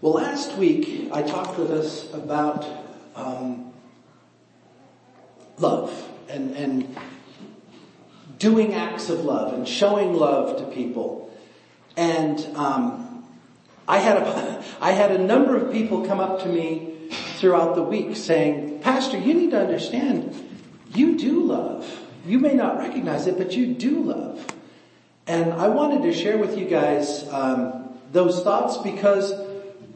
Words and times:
Well, 0.00 0.12
last 0.12 0.56
week 0.56 1.10
I 1.12 1.22
talked 1.22 1.58
with 1.58 1.72
us 1.72 2.08
about 2.14 2.64
um, 3.16 3.72
love 5.58 6.08
and, 6.28 6.54
and 6.54 6.96
doing 8.38 8.74
acts 8.74 9.10
of 9.10 9.24
love 9.24 9.54
and 9.54 9.66
showing 9.66 10.14
love 10.14 10.58
to 10.58 10.66
people. 10.72 11.36
And 11.96 12.38
um, 12.54 13.26
I 13.88 13.98
had 13.98 14.18
a 14.18 14.64
I 14.80 14.92
had 14.92 15.10
a 15.10 15.18
number 15.18 15.56
of 15.56 15.72
people 15.72 16.06
come 16.06 16.20
up 16.20 16.42
to 16.44 16.48
me 16.48 17.10
throughout 17.38 17.74
the 17.74 17.82
week 17.82 18.14
saying, 18.14 18.78
"Pastor, 18.78 19.18
you 19.18 19.34
need 19.34 19.50
to 19.50 19.60
understand, 19.60 20.32
you 20.94 21.18
do 21.18 21.42
love. 21.42 21.92
You 22.24 22.38
may 22.38 22.54
not 22.54 22.78
recognize 22.78 23.26
it, 23.26 23.36
but 23.36 23.50
you 23.56 23.74
do 23.74 23.98
love." 23.98 24.46
And 25.26 25.52
I 25.54 25.66
wanted 25.66 26.02
to 26.02 26.12
share 26.12 26.38
with 26.38 26.56
you 26.56 26.66
guys 26.66 27.28
um, 27.32 27.98
those 28.12 28.44
thoughts 28.44 28.76
because 28.78 29.47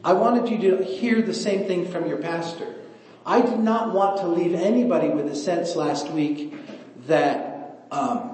I 0.03 0.13
wanted 0.13 0.49
you 0.49 0.71
to 0.71 0.83
hear 0.83 1.21
the 1.21 1.33
same 1.33 1.65
thing 1.65 1.89
from 1.89 2.07
your 2.07 2.17
pastor. 2.17 2.67
I 3.25 3.41
did 3.41 3.59
not 3.59 3.93
want 3.93 4.17
to 4.17 4.27
leave 4.27 4.53
anybody 4.53 5.09
with 5.09 5.27
a 5.27 5.35
sense 5.35 5.75
last 5.77 6.11
week 6.11 6.53
that 7.07 7.87
um, 7.89 8.33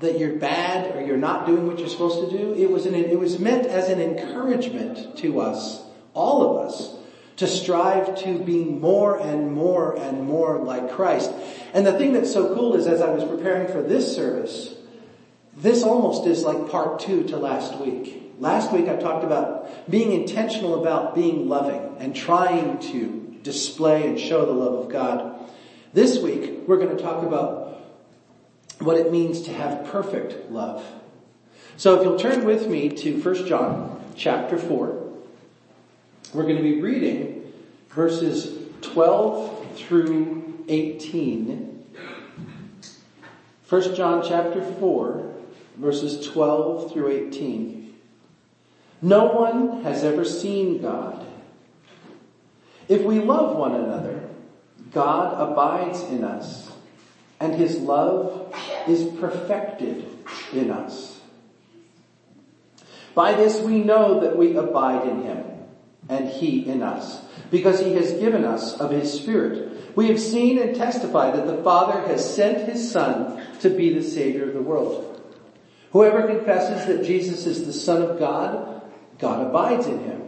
that 0.00 0.18
you're 0.18 0.36
bad 0.36 0.94
or 0.94 1.04
you're 1.04 1.16
not 1.16 1.46
doing 1.46 1.66
what 1.66 1.78
you're 1.78 1.88
supposed 1.88 2.30
to 2.30 2.36
do. 2.36 2.54
It 2.54 2.70
was 2.70 2.86
an, 2.86 2.94
it 2.94 3.18
was 3.18 3.38
meant 3.38 3.66
as 3.66 3.88
an 3.88 4.00
encouragement 4.00 5.18
to 5.18 5.40
us, 5.40 5.82
all 6.14 6.42
of 6.58 6.66
us, 6.66 6.94
to 7.36 7.46
strive 7.46 8.16
to 8.22 8.38
be 8.38 8.64
more 8.64 9.18
and 9.18 9.52
more 9.52 9.96
and 9.96 10.22
more 10.22 10.58
like 10.58 10.92
Christ. 10.92 11.32
And 11.72 11.86
the 11.86 11.92
thing 11.92 12.12
that's 12.12 12.32
so 12.32 12.54
cool 12.54 12.74
is 12.74 12.86
as 12.86 13.00
I 13.00 13.10
was 13.10 13.24
preparing 13.24 13.68
for 13.68 13.82
this 13.82 14.14
service, 14.14 14.74
this 15.56 15.82
almost 15.82 16.26
is 16.26 16.42
like 16.42 16.70
part 16.70 17.00
two 17.00 17.24
to 17.24 17.36
last 17.36 17.76
week. 17.78 18.23
Last 18.38 18.72
week 18.72 18.88
I 18.88 18.96
talked 18.96 19.24
about 19.24 19.88
being 19.88 20.12
intentional 20.12 20.80
about 20.80 21.14
being 21.14 21.48
loving 21.48 21.96
and 21.98 22.14
trying 22.16 22.78
to 22.90 23.38
display 23.42 24.08
and 24.08 24.18
show 24.18 24.44
the 24.44 24.52
love 24.52 24.74
of 24.74 24.90
God. 24.90 25.50
This 25.92 26.18
week 26.18 26.66
we're 26.66 26.78
going 26.78 26.96
to 26.96 27.02
talk 27.02 27.22
about 27.22 27.80
what 28.80 28.96
it 28.96 29.12
means 29.12 29.42
to 29.42 29.52
have 29.52 29.86
perfect 29.86 30.50
love. 30.50 30.84
So 31.76 31.96
if 31.96 32.02
you'll 32.02 32.18
turn 32.18 32.44
with 32.44 32.68
me 32.68 32.88
to 32.88 33.22
1 33.22 33.46
John 33.46 34.02
chapter 34.16 34.58
4, 34.58 35.02
we're 36.32 36.42
going 36.42 36.56
to 36.56 36.62
be 36.62 36.80
reading 36.80 37.52
verses 37.90 38.58
12 38.80 39.76
through 39.76 40.64
18. 40.68 41.84
1 43.68 43.94
John 43.94 44.24
chapter 44.26 44.62
4, 44.62 45.34
verses 45.76 46.26
12 46.26 46.92
through 46.92 47.28
18. 47.28 47.83
No 49.04 49.26
one 49.26 49.82
has 49.82 50.02
ever 50.02 50.24
seen 50.24 50.80
God. 50.80 51.26
If 52.88 53.02
we 53.02 53.20
love 53.20 53.54
one 53.54 53.74
another, 53.74 54.30
God 54.92 55.38
abides 55.38 56.00
in 56.04 56.24
us, 56.24 56.72
and 57.38 57.52
his 57.54 57.76
love 57.76 58.54
is 58.88 59.04
perfected 59.20 60.06
in 60.54 60.70
us. 60.70 61.20
By 63.14 63.34
this 63.34 63.60
we 63.60 63.84
know 63.84 64.20
that 64.20 64.38
we 64.38 64.56
abide 64.56 65.06
in 65.06 65.22
him, 65.22 65.44
and 66.08 66.26
he 66.26 66.66
in 66.66 66.82
us, 66.82 67.22
because 67.50 67.80
he 67.80 67.92
has 67.96 68.12
given 68.12 68.46
us 68.46 68.80
of 68.80 68.90
his 68.90 69.12
Spirit. 69.12 69.96
We 69.96 70.08
have 70.08 70.18
seen 70.18 70.58
and 70.58 70.74
testified 70.74 71.34
that 71.34 71.46
the 71.46 71.62
Father 71.62 72.00
has 72.08 72.34
sent 72.34 72.66
his 72.66 72.90
Son 72.90 73.38
to 73.60 73.68
be 73.68 73.92
the 73.92 74.02
Savior 74.02 74.48
of 74.48 74.54
the 74.54 74.62
world. 74.62 75.10
Whoever 75.92 76.26
confesses 76.26 76.86
that 76.86 77.04
Jesus 77.04 77.44
is 77.44 77.66
the 77.66 77.72
Son 77.74 78.00
of 78.00 78.18
God 78.18 78.73
God 79.18 79.46
abides 79.46 79.86
in 79.86 79.98
him, 80.00 80.22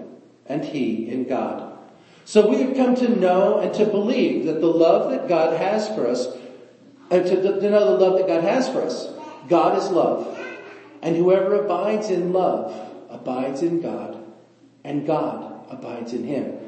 and 0.47 0.65
he 0.65 1.09
in 1.09 1.25
God. 1.25 1.79
So 2.25 2.49
we 2.49 2.63
have 2.63 2.77
come 2.77 2.95
to 2.97 3.09
know 3.09 3.59
and 3.59 3.73
to 3.75 3.87
believe 3.87 4.47
that 4.47 4.61
the 4.61 4.67
love 4.67 5.11
that 5.11 5.29
God 5.29 5.57
has 5.57 5.89
for 5.89 6.07
us, 6.07 6.27
and 7.11 7.25
to, 7.25 7.41
to 7.41 7.71
know 7.71 7.97
the 7.97 8.05
love 8.05 8.19
that 8.19 8.27
God 8.27 8.43
has 8.43 8.69
for 8.69 8.83
us, 8.83 9.09
God 9.49 9.79
is 9.79 9.91
love. 9.91 10.37
And 11.03 11.17
whoever 11.17 11.65
abides 11.65 12.11
in 12.11 12.33
love 12.33 12.75
abides 13.11 13.63
in 13.63 13.81
God, 13.81 14.25
and 14.83 15.07
God 15.07 15.67
abides 15.71 16.13
in 16.13 16.25
him. 16.25 16.59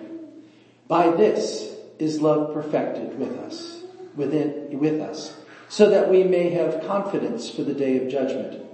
By 0.86 1.10
this 1.10 1.74
is 1.98 2.20
love 2.20 2.54
perfected 2.54 3.18
with 3.18 3.36
us, 3.38 3.82
within, 4.14 4.78
with 4.78 5.00
us, 5.00 5.36
so 5.68 5.90
that 5.90 6.08
we 6.08 6.22
may 6.22 6.50
have 6.50 6.86
confidence 6.86 7.50
for 7.50 7.62
the 7.62 7.74
day 7.74 7.98
of 7.98 8.10
judgment. 8.10 8.64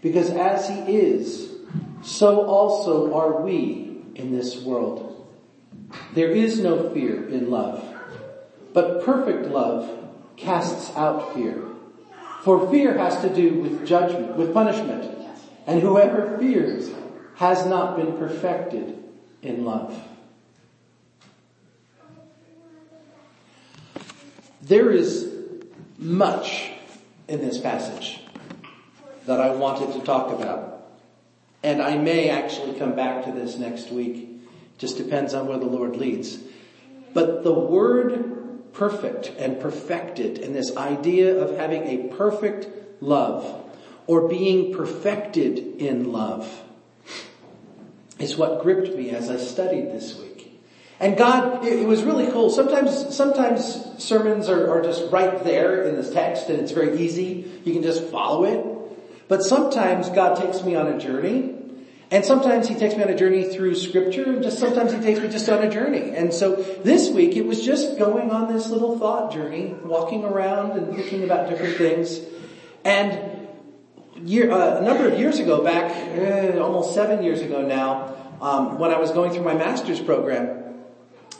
Because 0.00 0.30
as 0.30 0.68
he 0.68 0.96
is, 0.96 1.51
so 2.02 2.46
also 2.46 3.14
are 3.14 3.42
we 3.42 4.02
in 4.14 4.32
this 4.32 4.62
world. 4.62 5.08
There 6.14 6.30
is 6.30 6.58
no 6.58 6.90
fear 6.90 7.28
in 7.28 7.50
love, 7.50 7.82
but 8.72 9.04
perfect 9.04 9.48
love 9.48 9.90
casts 10.36 10.94
out 10.96 11.34
fear. 11.34 11.62
For 12.42 12.68
fear 12.70 12.98
has 12.98 13.20
to 13.22 13.32
do 13.32 13.60
with 13.60 13.86
judgment, 13.86 14.36
with 14.36 14.52
punishment, 14.52 15.16
and 15.66 15.80
whoever 15.80 16.36
fears 16.38 16.90
has 17.36 17.64
not 17.66 17.96
been 17.96 18.16
perfected 18.18 18.98
in 19.42 19.64
love. 19.64 19.96
There 24.62 24.90
is 24.90 25.30
much 25.98 26.70
in 27.28 27.40
this 27.40 27.58
passage 27.58 28.20
that 29.26 29.40
I 29.40 29.50
wanted 29.50 29.92
to 29.92 30.00
talk 30.00 30.32
about. 30.32 30.81
And 31.62 31.80
I 31.80 31.96
may 31.96 32.28
actually 32.28 32.78
come 32.78 32.96
back 32.96 33.24
to 33.26 33.32
this 33.32 33.56
next 33.56 33.90
week. 33.90 34.28
Just 34.78 34.96
depends 34.96 35.34
on 35.34 35.46
where 35.46 35.58
the 35.58 35.66
Lord 35.66 35.96
leads. 35.96 36.38
But 37.14 37.44
the 37.44 37.54
word 37.54 38.72
perfect 38.72 39.32
and 39.38 39.60
perfected 39.60 40.38
and 40.38 40.54
this 40.54 40.76
idea 40.76 41.36
of 41.38 41.56
having 41.56 41.82
a 41.84 42.14
perfect 42.14 42.68
love 43.02 43.70
or 44.06 44.28
being 44.28 44.74
perfected 44.74 45.58
in 45.58 46.10
love 46.10 46.62
is 48.18 48.36
what 48.36 48.62
gripped 48.62 48.96
me 48.96 49.10
as 49.10 49.30
I 49.30 49.36
studied 49.36 49.92
this 49.92 50.18
week. 50.18 50.60
And 51.00 51.16
God, 51.16 51.64
it, 51.64 51.86
was 51.86 52.04
really 52.04 52.30
cool. 52.30 52.48
Sometimes, 52.48 53.14
sometimes 53.14 53.84
sermons 53.98 54.48
are, 54.48 54.70
are 54.70 54.82
just 54.82 55.10
right 55.10 55.42
there 55.42 55.84
in 55.84 55.96
this 55.96 56.10
text 56.12 56.48
and 56.48 56.60
it's 56.60 56.70
very 56.70 57.00
easy. 57.00 57.50
You 57.64 57.72
can 57.72 57.82
just 57.82 58.04
follow 58.04 58.44
it. 58.44 58.71
But 59.32 59.42
sometimes 59.42 60.10
God 60.10 60.36
takes 60.36 60.62
me 60.62 60.74
on 60.74 60.88
a 60.88 60.98
journey 60.98 61.54
and 62.10 62.22
sometimes 62.22 62.68
he 62.68 62.74
takes 62.74 62.94
me 62.96 63.02
on 63.02 63.08
a 63.08 63.16
journey 63.16 63.44
through 63.44 63.76
scripture 63.76 64.24
and 64.24 64.42
just 64.42 64.58
sometimes 64.58 64.92
he 64.92 65.00
takes 65.00 65.20
me 65.20 65.28
just 65.28 65.48
on 65.48 65.62
a 65.62 65.70
journey. 65.70 66.14
And 66.14 66.34
so 66.34 66.56
this 66.56 67.08
week 67.08 67.34
it 67.34 67.46
was 67.46 67.64
just 67.64 67.96
going 67.96 68.30
on 68.30 68.52
this 68.52 68.68
little 68.68 68.98
thought 68.98 69.32
journey, 69.32 69.74
walking 69.84 70.22
around 70.22 70.72
and 70.72 70.94
thinking 70.94 71.24
about 71.24 71.48
different 71.48 71.76
things. 71.78 72.20
And 72.84 73.48
year, 74.22 74.52
uh, 74.52 74.80
a 74.80 74.82
number 74.82 75.08
of 75.08 75.18
years 75.18 75.38
ago, 75.38 75.64
back 75.64 75.90
uh, 76.18 76.60
almost 76.60 76.94
seven 76.94 77.24
years 77.24 77.40
ago 77.40 77.62
now, 77.66 78.14
um, 78.42 78.78
when 78.78 78.90
I 78.90 78.98
was 78.98 79.12
going 79.12 79.32
through 79.32 79.44
my 79.44 79.54
master's 79.54 79.98
program, 79.98 80.62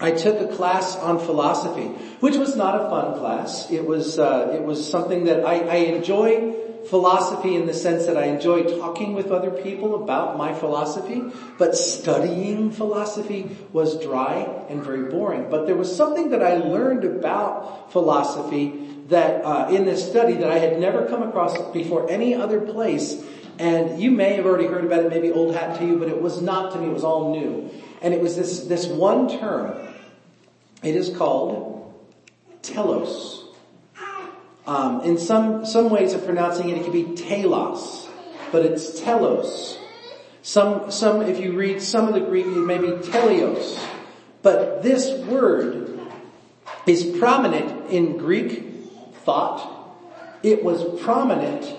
I 0.00 0.12
took 0.12 0.40
a 0.40 0.56
class 0.56 0.96
on 0.96 1.18
philosophy, 1.18 1.88
which 2.20 2.36
was 2.36 2.56
not 2.56 2.74
a 2.74 2.88
fun 2.88 3.18
class. 3.18 3.70
It 3.70 3.84
was 3.84 4.18
uh, 4.18 4.50
it 4.54 4.62
was 4.62 4.90
something 4.90 5.24
that 5.24 5.44
I, 5.44 5.58
I 5.58 5.76
enjoy 5.92 6.61
philosophy 6.86 7.54
in 7.54 7.66
the 7.66 7.74
sense 7.74 8.06
that 8.06 8.16
I 8.16 8.24
enjoy 8.24 8.64
talking 8.78 9.14
with 9.14 9.30
other 9.30 9.50
people 9.50 10.02
about 10.02 10.36
my 10.36 10.52
philosophy, 10.52 11.22
but 11.58 11.76
studying 11.76 12.70
philosophy 12.70 13.56
was 13.72 14.00
dry 14.00 14.64
and 14.68 14.82
very 14.82 15.10
boring. 15.10 15.48
But 15.50 15.66
there 15.66 15.76
was 15.76 15.94
something 15.94 16.30
that 16.30 16.42
I 16.42 16.56
learned 16.56 17.04
about 17.04 17.92
philosophy 17.92 18.88
that 19.08 19.44
uh, 19.44 19.68
in 19.70 19.84
this 19.84 20.08
study 20.08 20.34
that 20.34 20.50
I 20.50 20.58
had 20.58 20.80
never 20.80 21.06
come 21.06 21.22
across 21.22 21.56
before 21.72 22.10
any 22.10 22.34
other 22.34 22.60
place. 22.60 23.22
And 23.58 24.00
you 24.00 24.10
may 24.10 24.34
have 24.34 24.46
already 24.46 24.66
heard 24.66 24.84
about 24.84 25.04
it, 25.04 25.10
maybe 25.10 25.30
old 25.30 25.54
hat 25.54 25.78
to 25.78 25.86
you, 25.86 25.98
but 25.98 26.08
it 26.08 26.20
was 26.20 26.40
not 26.40 26.72
to 26.72 26.78
me, 26.78 26.86
it 26.86 26.92
was 26.92 27.04
all 27.04 27.32
new. 27.32 27.70
And 28.00 28.12
it 28.14 28.20
was 28.20 28.36
this, 28.36 28.60
this 28.60 28.86
one 28.86 29.28
term. 29.38 29.76
It 30.82 30.96
is 30.96 31.14
called 31.16 31.94
telos. 32.62 33.41
Um, 34.66 35.00
in 35.02 35.18
some, 35.18 35.66
some 35.66 35.90
ways 35.90 36.12
of 36.12 36.24
pronouncing 36.24 36.68
it, 36.68 36.78
it 36.78 36.84
could 36.84 36.92
be 36.92 37.16
telos, 37.16 38.08
but 38.52 38.64
it's 38.64 39.00
telos. 39.00 39.78
Some, 40.42 40.90
some, 40.90 41.22
if 41.22 41.40
you 41.40 41.52
read 41.52 41.82
some 41.82 42.08
of 42.08 42.14
the 42.14 42.20
Greek, 42.20 42.46
it 42.46 42.50
may 42.50 42.78
be 42.78 42.88
teleos. 42.88 43.78
But 44.42 44.82
this 44.82 45.12
word 45.26 46.00
is 46.86 47.04
prominent 47.18 47.90
in 47.90 48.18
Greek 48.18 48.64
thought. 49.24 49.68
It 50.42 50.64
was 50.64 51.00
prominent 51.02 51.72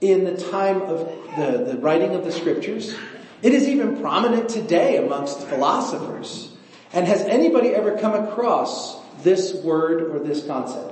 in 0.00 0.24
the 0.24 0.36
time 0.36 0.82
of 0.82 0.98
the, 1.36 1.72
the 1.72 1.78
writing 1.78 2.14
of 2.14 2.24
the 2.24 2.32
scriptures. 2.32 2.94
It 3.42 3.52
is 3.52 3.68
even 3.68 4.00
prominent 4.00 4.50
today 4.50 4.96
amongst 4.98 5.46
philosophers. 5.46 6.52
And 6.92 7.06
has 7.06 7.22
anybody 7.22 7.68
ever 7.68 7.96
come 7.98 8.12
across 8.12 8.98
this 9.22 9.54
word 9.54 10.02
or 10.02 10.18
this 10.18 10.46
concept? 10.46 10.89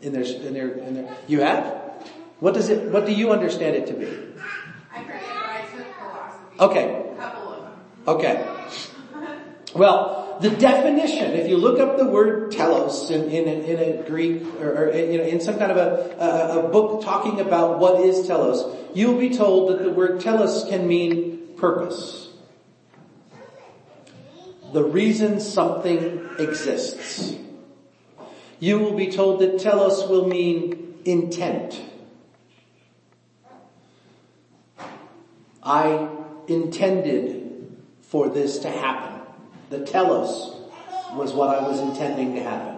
In 0.00 0.12
their, 0.12 0.22
in 0.22 0.54
their, 0.54 0.68
in 0.72 0.94
their, 0.94 1.16
you 1.26 1.40
have? 1.40 1.64
What 2.40 2.54
does 2.54 2.68
it, 2.68 2.90
what 2.90 3.06
do 3.06 3.12
you 3.12 3.32
understand 3.32 3.76
it 3.76 3.86
to 3.86 3.94
be? 3.94 4.06
I 4.92 5.02
forget, 5.04 5.22
I 5.24 5.64
took 5.74 5.86
philosophy. 5.96 6.60
Okay. 6.60 7.12
A 7.12 7.16
couple 7.16 7.52
of 7.52 7.62
them. 7.62 7.72
Okay. 8.08 8.52
Well, 9.74 10.38
the 10.40 10.50
definition, 10.50 11.32
if 11.32 11.48
you 11.48 11.56
look 11.56 11.80
up 11.80 11.96
the 11.96 12.06
word 12.06 12.52
telos 12.52 13.10
in, 13.10 13.30
in, 13.30 13.48
a, 13.48 13.52
in 13.52 14.00
a 14.00 14.08
Greek 14.08 14.42
or, 14.60 14.84
or 14.84 14.94
you 14.94 15.18
know, 15.18 15.24
in 15.24 15.40
some 15.40 15.58
kind 15.58 15.72
of 15.72 15.78
a, 15.78 16.16
a, 16.22 16.66
a 16.66 16.68
book 16.68 17.02
talking 17.02 17.40
about 17.40 17.78
what 17.78 18.00
is 18.00 18.26
telos, 18.26 18.64
you'll 18.94 19.18
be 19.18 19.30
told 19.30 19.70
that 19.70 19.82
the 19.82 19.90
word 19.90 20.20
telos 20.20 20.64
can 20.68 20.86
mean 20.86 21.54
purpose. 21.56 22.28
The 24.72 24.84
reason 24.84 25.40
something 25.40 26.28
exists. 26.38 27.36
You 28.58 28.78
will 28.78 28.94
be 28.94 29.10
told 29.10 29.40
that 29.40 29.58
telos 29.58 30.08
will 30.08 30.26
mean 30.26 31.00
intent. 31.04 31.80
I 35.62 36.08
intended 36.48 37.76
for 38.02 38.28
this 38.28 38.58
to 38.60 38.70
happen. 38.70 39.20
The 39.68 39.84
telos 39.84 40.54
was 41.12 41.32
what 41.32 41.50
I 41.50 41.66
was 41.66 41.80
intending 41.80 42.34
to 42.36 42.42
happen. 42.42 42.76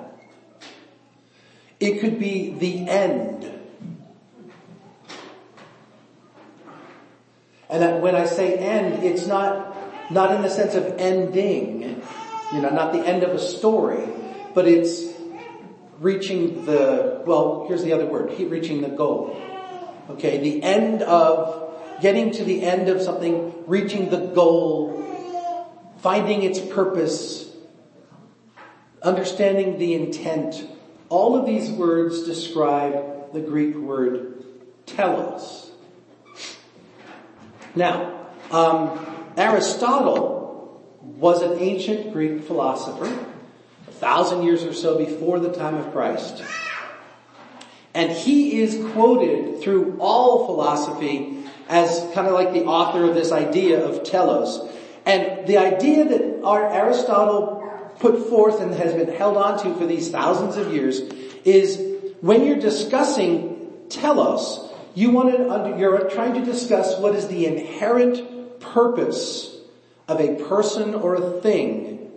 It 1.81 2.01
could 2.01 2.19
be 2.19 2.51
the 2.55 2.89
end. 2.89 3.45
And 7.71 8.03
when 8.03 8.15
I 8.15 8.25
say 8.25 8.55
end, 8.55 9.05
it's 9.05 9.27
not, 9.27 9.77
not 10.11 10.35
in 10.35 10.43
the 10.43 10.49
sense 10.49 10.75
of 10.75 10.87
ending, 10.99 12.03
you 12.53 12.61
know, 12.63 12.71
not 12.71 12.93
the 12.95 13.01
end 13.01 13.23
of 13.23 13.31
a 13.31 13.39
story, 13.39 14.09
but 14.55 14.67
it's 14.67 15.18
reaching 16.01 16.65
the, 16.65 17.23
well, 17.27 17.65
here's 17.69 17.83
the 17.83 17.93
other 17.93 18.07
word, 18.07 18.39
reaching 18.39 18.83
the 18.83 18.89
goal. 18.89 19.37
Okay, 20.11 20.39
the 20.39 20.63
end 20.63 21.03
of, 21.03 22.01
getting 22.01 22.31
to 22.33 22.45
the 22.45 22.63
end 22.63 22.89
of 22.89 23.03
something, 23.03 23.53
reaching 23.67 24.09
the 24.11 24.19
goal, 24.19 25.05
finding 25.99 26.43
its 26.43 26.61
purpose, 26.61 27.51
understanding 29.03 29.79
the 29.79 29.95
intent. 29.95 30.67
All 31.09 31.37
of 31.37 31.47
these 31.47 31.71
words 31.71 32.25
describe 32.25 33.33
the 33.33 33.41
Greek 33.41 33.75
word 33.77 34.45
telos. 34.87 35.71
Now, 37.75 38.29
um, 38.51 39.33
Aristotle 39.37 40.83
was 41.03 41.43
an 41.43 41.59
ancient 41.59 42.13
Greek 42.13 42.43
philosopher 42.43 43.27
thousand 44.01 44.43
years 44.43 44.65
or 44.65 44.73
so 44.73 44.99
before 44.99 45.39
the 45.39 45.53
time 45.53 45.75
of 45.75 45.93
Christ. 45.93 46.43
And 47.95 48.13
he 48.13 48.61
is 48.61 48.93
quoted 48.93 49.63
through 49.63 49.97
all 49.99 50.47
philosophy 50.47 51.45
as 51.69 52.01
kind 52.15 52.27
of 52.27 52.35
like 52.35 52.53
the 52.53 52.65
author 52.65 53.05
of 53.05 53.15
this 53.15 53.33
idea 53.33 53.85
of 53.85 54.05
telos. 54.05 54.73
And 55.05 55.47
the 55.47 55.59
idea 55.59 56.05
that 56.05 56.43
Aristotle 56.45 57.59
put 57.99 58.29
forth 58.29 58.61
and 58.61 58.73
has 58.75 58.95
been 58.95 59.13
held 59.13 59.37
onto 59.37 59.77
for 59.77 59.87
these 59.87 60.11
thousands 60.11 60.57
of 60.57 60.73
years 60.73 61.01
is 61.45 61.83
when 62.21 62.45
you're 62.45 62.59
discussing 62.59 63.73
telos, 63.89 64.71
you 64.95 65.11
want 65.11 65.37
to, 65.37 65.79
you're 65.79 66.09
trying 66.11 66.35
to 66.35 66.45
discuss 66.45 66.99
what 66.99 67.15
is 67.15 67.29
the 67.29 67.47
inherent 67.47 68.61
purpose 68.61 69.57
of 70.07 70.21
a 70.21 70.37
person 70.45 70.95
or 70.95 71.15
a 71.15 71.41
thing. 71.41 72.11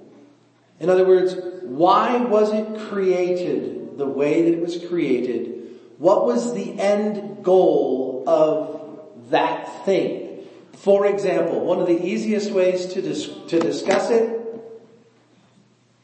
In 0.80 0.90
other 0.90 1.06
words, 1.06 1.36
why 1.72 2.18
was 2.18 2.52
it 2.52 2.90
created 2.90 3.98
the 3.98 4.06
way 4.06 4.44
that 4.44 4.54
it 4.54 4.62
was 4.62 4.86
created? 4.88 5.70
What 6.00 6.26
was 6.26 6.54
the 6.54 6.78
end 6.78 7.46
goal 7.46 8.26
of 8.28 9.30
that 9.30 9.86
thing? 9.86 10.46
For 10.74 11.06
example, 11.06 11.64
one 11.64 11.80
of 11.80 11.88
the 11.88 12.06
easiest 12.06 12.52
ways 12.52 12.88
to, 12.88 13.02
dis- 13.02 13.30
to 13.48 13.60
discuss 13.60 14.10
it, 14.10 14.38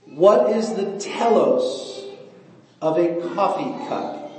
what 0.05 0.51
is 0.51 0.73
the 0.73 0.97
telos 0.99 2.05
of 2.81 2.97
a 2.97 3.35
coffee 3.35 3.87
cup? 3.89 4.31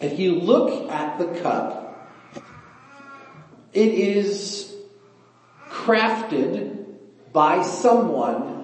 If 0.00 0.20
you 0.20 0.36
look 0.36 0.88
at 0.88 1.18
the 1.18 1.40
cup, 1.40 2.14
it 3.72 3.92
is 3.92 4.72
crafted 5.68 6.84
by 7.32 7.62
someone 7.62 8.57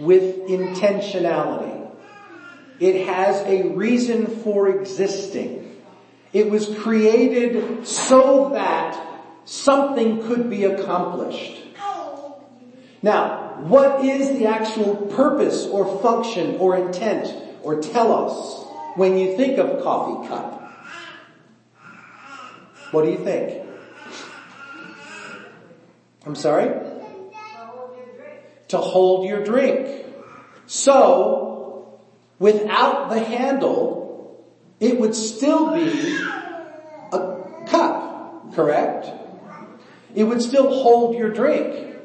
with 0.00 0.48
intentionality. 0.48 1.88
It 2.80 3.06
has 3.06 3.40
a 3.46 3.68
reason 3.74 4.26
for 4.26 4.68
existing. 4.68 5.76
It 6.32 6.50
was 6.50 6.74
created 6.78 7.86
so 7.86 8.50
that 8.50 9.06
something 9.44 10.22
could 10.22 10.48
be 10.48 10.64
accomplished. 10.64 11.62
Now, 13.02 13.56
what 13.60 14.04
is 14.04 14.38
the 14.38 14.46
actual 14.46 14.96
purpose 14.96 15.66
or 15.66 16.00
function 16.00 16.56
or 16.56 16.76
intent 16.76 17.34
or 17.62 17.80
telos 17.80 18.66
when 18.96 19.16
you 19.16 19.36
think 19.36 19.58
of 19.58 19.82
coffee 19.82 20.28
cup? 20.28 20.60
What 22.92 23.04
do 23.04 23.10
you 23.10 23.18
think? 23.18 23.66
I'm 26.26 26.34
sorry? 26.34 26.89
To 28.70 28.78
hold 28.78 29.26
your 29.26 29.44
drink. 29.44 30.06
So, 30.66 32.00
without 32.38 33.10
the 33.10 33.20
handle, 33.20 34.44
it 34.78 34.98
would 34.98 35.14
still 35.14 35.74
be 35.74 36.18
a 37.12 37.64
cup, 37.68 38.54
correct? 38.54 39.10
It 40.14 40.24
would 40.24 40.42
still 40.42 40.72
hold 40.82 41.16
your 41.16 41.30
drink. 41.30 41.96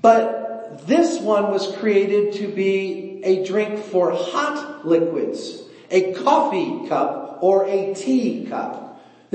But 0.00 0.86
this 0.86 1.20
one 1.20 1.50
was 1.50 1.74
created 1.76 2.34
to 2.34 2.48
be 2.48 3.20
a 3.24 3.44
drink 3.44 3.82
for 3.84 4.12
hot 4.12 4.86
liquids, 4.86 5.62
a 5.90 6.12
coffee 6.14 6.88
cup 6.88 7.38
or 7.40 7.66
a 7.66 7.94
tea 7.94 8.46
cup. 8.46 8.85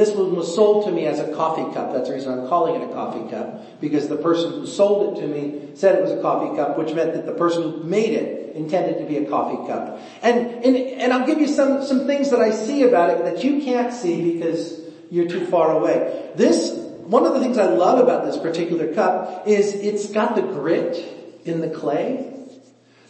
This 0.02 0.16
one 0.16 0.36
was 0.36 0.56
sold 0.56 0.86
to 0.86 0.92
me 0.92 1.06
as 1.06 1.20
a 1.20 1.32
coffee 1.36 1.72
cup. 1.76 1.94
That's 1.94 2.10
the 2.10 2.16
reason 2.16 2.34
I'm 2.34 2.48
calling 2.48 2.82
it 2.82 2.90
a 2.90 2.92
coffee 2.92 3.30
cup. 3.30 3.80
Because 3.80 4.08
the 4.08 4.18
person 4.18 4.50
who 4.50 4.66
sold 4.66 5.16
it 5.16 5.22
to 5.22 5.28
me 5.28 5.76
said 5.76 5.96
it 5.96 6.02
was 6.02 6.10
a 6.10 6.20
coffee 6.24 6.58
cup, 6.58 6.76
which 6.76 6.92
meant 6.96 7.14
that 7.14 7.28
the 7.28 7.36
person 7.36 7.62
who 7.62 7.84
made 7.84 8.14
it 8.14 8.56
intended 8.56 8.98
to 8.98 9.06
be 9.06 9.18
a 9.18 9.30
coffee 9.30 9.68
cup. 9.68 10.02
And, 10.24 10.66
and, 10.66 10.76
and 10.76 11.14
I'll 11.14 11.28
give 11.28 11.40
you 11.40 11.48
some, 11.48 11.86
some 11.86 12.08
things 12.08 12.32
that 12.32 12.40
I 12.40 12.50
see 12.50 12.82
about 12.82 13.12
it 13.12 13.26
that 13.26 13.44
you 13.44 13.62
can't 13.62 13.94
see 13.94 14.34
because 14.34 14.82
you're 15.12 15.30
too 15.30 15.46
far 15.46 15.72
away. 15.72 16.32
This, 16.34 16.72
one 17.02 17.28
of 17.28 17.36
the 17.36 17.40
things 17.40 17.60
I 17.60 17.68
love 17.68 18.00
about 18.00 18.26
this 18.26 18.38
particular 18.38 18.92
cup 18.96 19.48
is 19.48 19.72
it's 19.76 20.10
got 20.10 20.36
the 20.36 20.42
grit 20.42 20.98
in 21.46 21.62
the 21.62 21.70
clay. 21.70 22.34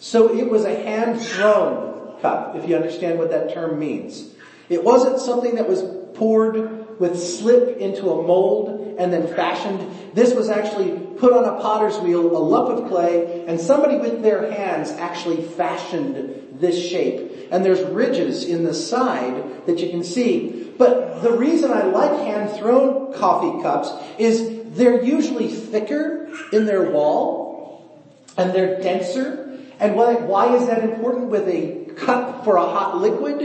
So 0.02 0.38
it 0.38 0.52
was 0.52 0.66
a 0.66 0.76
hand 0.76 1.22
thrown 1.22 2.20
cup, 2.20 2.58
if 2.58 2.68
you 2.68 2.76
understand 2.76 3.18
what 3.18 3.30
that 3.30 3.54
term 3.54 3.80
means. 3.80 4.30
It 4.68 4.84
wasn't 4.84 5.20
something 5.20 5.56
that 5.56 5.70
was 5.70 5.84
poured 6.16 6.81
with 7.02 7.20
slip 7.20 7.80
into 7.80 8.12
a 8.12 8.22
mold 8.22 8.96
and 9.00 9.12
then 9.12 9.26
fashioned. 9.28 9.84
This 10.14 10.36
was 10.36 10.50
actually 10.50 10.92
put 11.18 11.34
on 11.34 11.44
a 11.46 11.60
potter's 11.60 11.98
wheel, 11.98 12.38
a 12.38 12.38
lump 12.38 12.70
of 12.70 12.90
clay, 12.90 13.44
and 13.48 13.60
somebody 13.60 13.98
with 13.98 14.22
their 14.22 14.52
hands 14.52 14.92
actually 14.92 15.42
fashioned 15.42 16.60
this 16.60 16.80
shape. 16.80 17.50
And 17.52 17.66
there's 17.66 17.82
ridges 17.82 18.44
in 18.44 18.66
the 18.66 18.76
side 18.76 19.66
that 19.66 19.80
you 19.80 19.90
can 19.90 20.04
see. 20.04 20.72
But 20.78 21.24
the 21.24 21.32
reason 21.32 21.72
I 21.72 21.84
like 21.86 22.12
hand 22.20 22.52
thrown 22.52 23.14
coffee 23.14 23.64
cups 23.64 23.90
is 24.20 24.76
they're 24.76 25.04
usually 25.04 25.48
thicker 25.48 26.30
in 26.54 26.66
their 26.66 26.92
wall 26.92 28.00
and 28.38 28.54
they're 28.54 28.80
denser. 28.80 29.58
And 29.80 29.96
why, 29.96 30.14
why 30.14 30.56
is 30.56 30.68
that 30.68 30.84
important 30.84 31.30
with 31.30 31.48
a 31.48 31.92
cup 31.96 32.44
for 32.44 32.58
a 32.58 32.62
hot 32.62 33.00
liquid? 33.00 33.40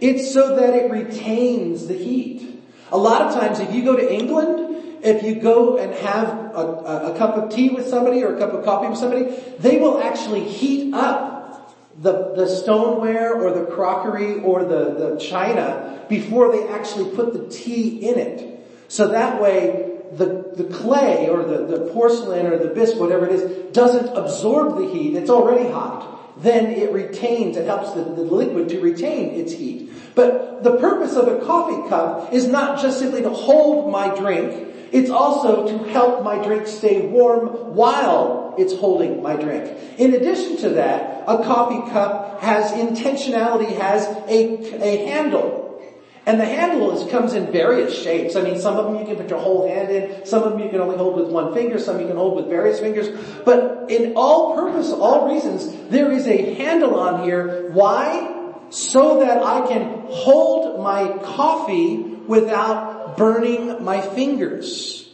It's 0.00 0.32
so 0.32 0.56
that 0.56 0.74
it 0.74 0.90
retains 0.90 1.86
the 1.88 1.94
heat. 1.94 2.51
A 2.92 2.98
lot 2.98 3.22
of 3.22 3.34
times 3.34 3.58
if 3.58 3.74
you 3.74 3.82
go 3.84 3.96
to 3.96 4.12
England, 4.12 5.00
if 5.02 5.24
you 5.24 5.34
go 5.34 5.78
and 5.78 5.92
have 5.94 6.28
a, 6.54 7.12
a, 7.12 7.18
cup 7.18 7.36
of 7.36 7.50
tea 7.50 7.70
with 7.70 7.88
somebody 7.88 8.22
or 8.22 8.36
a 8.36 8.38
cup 8.38 8.52
of 8.52 8.64
coffee 8.64 8.88
with 8.88 8.98
somebody, 8.98 9.34
they 9.58 9.78
will 9.78 10.00
actually 10.00 10.44
heat 10.44 10.94
up 10.94 11.74
the, 12.00 12.34
the 12.36 12.46
stoneware 12.46 13.34
or 13.34 13.52
the 13.52 13.64
crockery 13.64 14.40
or 14.40 14.64
the, 14.64 14.94
the 14.94 15.18
china 15.18 16.04
before 16.08 16.52
they 16.52 16.68
actually 16.68 17.10
put 17.16 17.32
the 17.32 17.48
tea 17.48 18.08
in 18.08 18.18
it. 18.18 18.64
So 18.88 19.08
that 19.08 19.40
way 19.40 19.98
the, 20.12 20.52
the 20.54 20.64
clay 20.64 21.28
or 21.28 21.42
the, 21.42 21.66
the 21.66 21.92
porcelain 21.92 22.46
or 22.46 22.58
the 22.58 22.68
bisque, 22.68 22.96
whatever 22.96 23.26
it 23.26 23.32
is, 23.32 23.72
doesn't 23.72 24.14
absorb 24.16 24.76
the 24.76 24.88
heat. 24.92 25.16
It's 25.16 25.30
already 25.30 25.68
hot 25.68 26.12
then 26.38 26.66
it 26.66 26.92
retains, 26.92 27.56
it 27.56 27.66
helps 27.66 27.92
the, 27.92 28.02
the 28.02 28.22
liquid 28.22 28.68
to 28.70 28.80
retain 28.80 29.30
its 29.38 29.52
heat. 29.52 29.91
But 30.14 30.62
the 30.62 30.76
purpose 30.76 31.16
of 31.16 31.28
a 31.28 31.44
coffee 31.44 31.88
cup 31.88 32.32
is 32.32 32.46
not 32.46 32.80
just 32.80 32.98
simply 32.98 33.22
to 33.22 33.30
hold 33.30 33.90
my 33.90 34.14
drink, 34.14 34.68
it's 34.92 35.10
also 35.10 35.66
to 35.66 35.90
help 35.90 36.22
my 36.22 36.42
drink 36.44 36.66
stay 36.66 37.06
warm 37.06 37.74
while 37.74 38.54
it's 38.58 38.74
holding 38.74 39.22
my 39.22 39.36
drink. 39.36 39.74
In 39.96 40.14
addition 40.14 40.58
to 40.58 40.70
that, 40.70 41.24
a 41.26 41.42
coffee 41.42 41.90
cup 41.90 42.42
has 42.42 42.72
intentionality, 42.72 43.74
has 43.78 44.06
a, 44.28 44.84
a 44.84 45.06
handle. 45.06 45.62
And 46.24 46.38
the 46.38 46.44
handle 46.44 46.96
is, 46.96 47.10
comes 47.10 47.32
in 47.32 47.50
various 47.50 48.00
shapes. 48.00 48.36
I 48.36 48.42
mean, 48.42 48.60
some 48.60 48.76
of 48.76 48.84
them 48.84 49.00
you 49.00 49.06
can 49.06 49.16
put 49.16 49.28
your 49.28 49.40
whole 49.40 49.66
hand 49.66 49.90
in, 49.90 50.24
some 50.24 50.44
of 50.44 50.52
them 50.52 50.60
you 50.60 50.68
can 50.68 50.80
only 50.80 50.96
hold 50.96 51.16
with 51.16 51.28
one 51.28 51.52
finger, 51.52 51.80
some 51.80 51.98
you 51.98 52.06
can 52.06 52.16
hold 52.16 52.36
with 52.36 52.46
various 52.46 52.78
fingers. 52.78 53.08
But 53.44 53.90
in 53.90 54.12
all 54.14 54.54
purpose, 54.54 54.92
all 54.92 55.32
reasons, 55.32 55.74
there 55.88 56.12
is 56.12 56.28
a 56.28 56.54
handle 56.54 56.94
on 56.94 57.24
here. 57.24 57.70
Why? 57.72 58.31
So 58.72 59.20
that 59.20 59.42
I 59.42 59.68
can 59.68 60.06
hold 60.08 60.82
my 60.82 61.18
coffee 61.18 61.98
without 61.98 63.16
burning 63.18 63.84
my 63.84 64.00
fingers. 64.00 65.08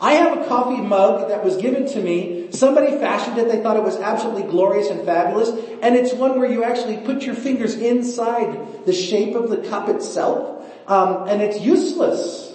I 0.00 0.14
have 0.14 0.38
a 0.38 0.48
coffee 0.48 0.80
mug 0.80 1.28
that 1.28 1.44
was 1.44 1.56
given 1.56 1.86
to 1.88 2.00
me. 2.00 2.50
Somebody 2.52 2.98
fashioned 2.98 3.38
it. 3.38 3.48
They 3.48 3.62
thought 3.62 3.76
it 3.76 3.82
was 3.82 3.96
absolutely 3.96 4.44
glorious 4.44 4.88
and 4.88 5.04
fabulous. 5.04 5.48
And 5.82 5.96
it's 5.96 6.12
one 6.12 6.38
where 6.38 6.50
you 6.50 6.64
actually 6.64 6.98
put 6.98 7.22
your 7.22 7.34
fingers 7.34 7.74
inside 7.74 8.84
the 8.84 8.92
shape 8.92 9.34
of 9.34 9.50
the 9.50 9.58
cup 9.68 9.88
itself. 9.88 10.64
Um, 10.88 11.28
and 11.28 11.42
it's 11.42 11.60
useless 11.60 12.52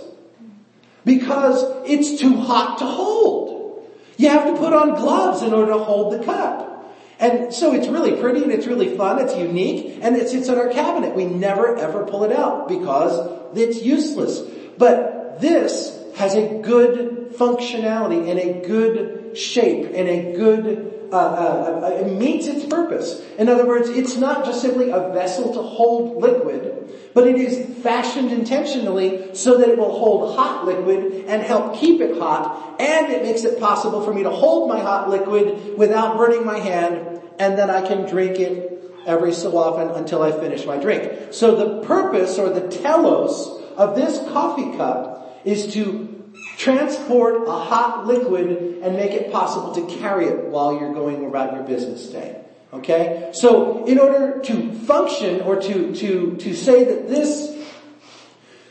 because 1.06 1.63
it's 1.86 2.20
too 2.20 2.36
hot 2.38 2.77
to 2.80 2.86
hold. 2.86 3.86
You 4.18 4.30
have 4.30 4.54
to 4.54 4.58
put 4.58 4.74
on 4.74 4.96
gloves 4.96 5.42
in 5.42 5.54
order 5.54 5.74
to 5.74 5.80
hold 5.80 6.13
the 6.13 6.25
cup. 6.25 6.76
And 7.19 7.53
so 7.53 7.74
it's 7.74 7.88
really 7.88 8.19
pretty 8.21 8.43
and 8.43 8.51
it's 8.51 8.67
really 8.67 8.95
fun, 8.95 9.19
it's 9.19 9.36
unique, 9.36 10.00
and 10.01 10.15
it 10.15 10.29
sits 10.29 10.50
in 10.50 10.57
our 10.57 10.69
cabinet. 10.69 11.15
We 11.15 11.25
never 11.25 11.75
ever 11.75 12.05
pull 12.05 12.24
it 12.24 12.31
out 12.31 12.67
because 12.67 13.57
it's 13.57 13.81
useless. 13.81 14.41
But 14.77 15.41
this 15.41 15.97
has 16.15 16.36
a 16.36 16.62
good 16.62 17.31
functionality 17.33 18.29
and 18.29 18.39
a 18.39 18.67
good 18.67 19.38
shape 19.38 19.91
and 19.93 20.07
a 20.07 20.33
good, 20.36 20.97
uh, 21.11 21.15
uh, 21.15 21.81
uh, 21.83 21.87
it 21.89 22.11
meets 22.11 22.47
its 22.47 22.65
purpose. 22.65 23.21
In 23.37 23.49
other 23.49 23.65
words, 23.65 23.89
it's 23.89 24.17
not 24.17 24.45
just 24.45 24.61
simply 24.61 24.89
a 24.89 25.09
vessel 25.09 25.53
to 25.53 25.61
hold 25.61 26.21
liquid, 26.21 27.11
but 27.13 27.27
it 27.27 27.35
is 27.35 27.81
fashioned 27.81 28.31
intentionally 28.31 29.33
so 29.35 29.57
that 29.57 29.69
it 29.69 29.77
will 29.77 29.97
hold 29.97 30.35
hot 30.35 30.65
liquid 30.65 31.25
and 31.27 31.41
help 31.43 31.77
keep 31.77 32.01
it 32.01 32.17
hot, 32.17 32.79
and 32.79 33.11
it 33.11 33.23
makes 33.23 33.43
it 33.43 33.59
possible 33.59 34.01
for 34.01 34.13
me 34.13 34.23
to 34.23 34.29
hold 34.29 34.69
my 34.69 34.79
hot 34.79 35.09
liquid 35.09 35.77
without 35.77 36.17
burning 36.17 36.45
my 36.45 36.59
hand, 36.59 37.21
and 37.39 37.57
then 37.57 37.69
I 37.69 37.87
can 37.87 38.07
drink 38.07 38.39
it 38.39 38.73
every 39.05 39.33
so 39.33 39.57
often 39.57 39.89
until 39.95 40.21
I 40.21 40.31
finish 40.31 40.65
my 40.65 40.77
drink. 40.77 41.33
So 41.33 41.55
the 41.55 41.87
purpose 41.87 42.37
or 42.37 42.49
the 42.49 42.67
telos 42.67 43.63
of 43.77 43.95
this 43.95 44.17
coffee 44.31 44.75
cup 44.75 45.41
is 45.45 45.73
to 45.73 46.16
transport 46.57 47.47
a 47.47 47.51
hot 47.51 48.07
liquid 48.07 48.79
and 48.81 48.95
make 48.95 49.11
it 49.11 49.31
possible 49.31 49.73
to 49.75 49.97
carry 49.99 50.25
it 50.25 50.45
while 50.45 50.73
you're 50.73 50.93
going 50.93 51.25
about 51.25 51.53
your 51.53 51.63
business 51.63 52.07
day. 52.07 52.41
Okay? 52.73 53.29
So 53.33 53.85
in 53.85 53.99
order 53.99 54.41
to 54.41 54.73
function 54.73 55.41
or 55.41 55.61
to, 55.61 55.95
to, 55.95 56.35
to 56.35 56.53
say 56.55 56.83
that 56.83 57.07
this, 57.07 57.55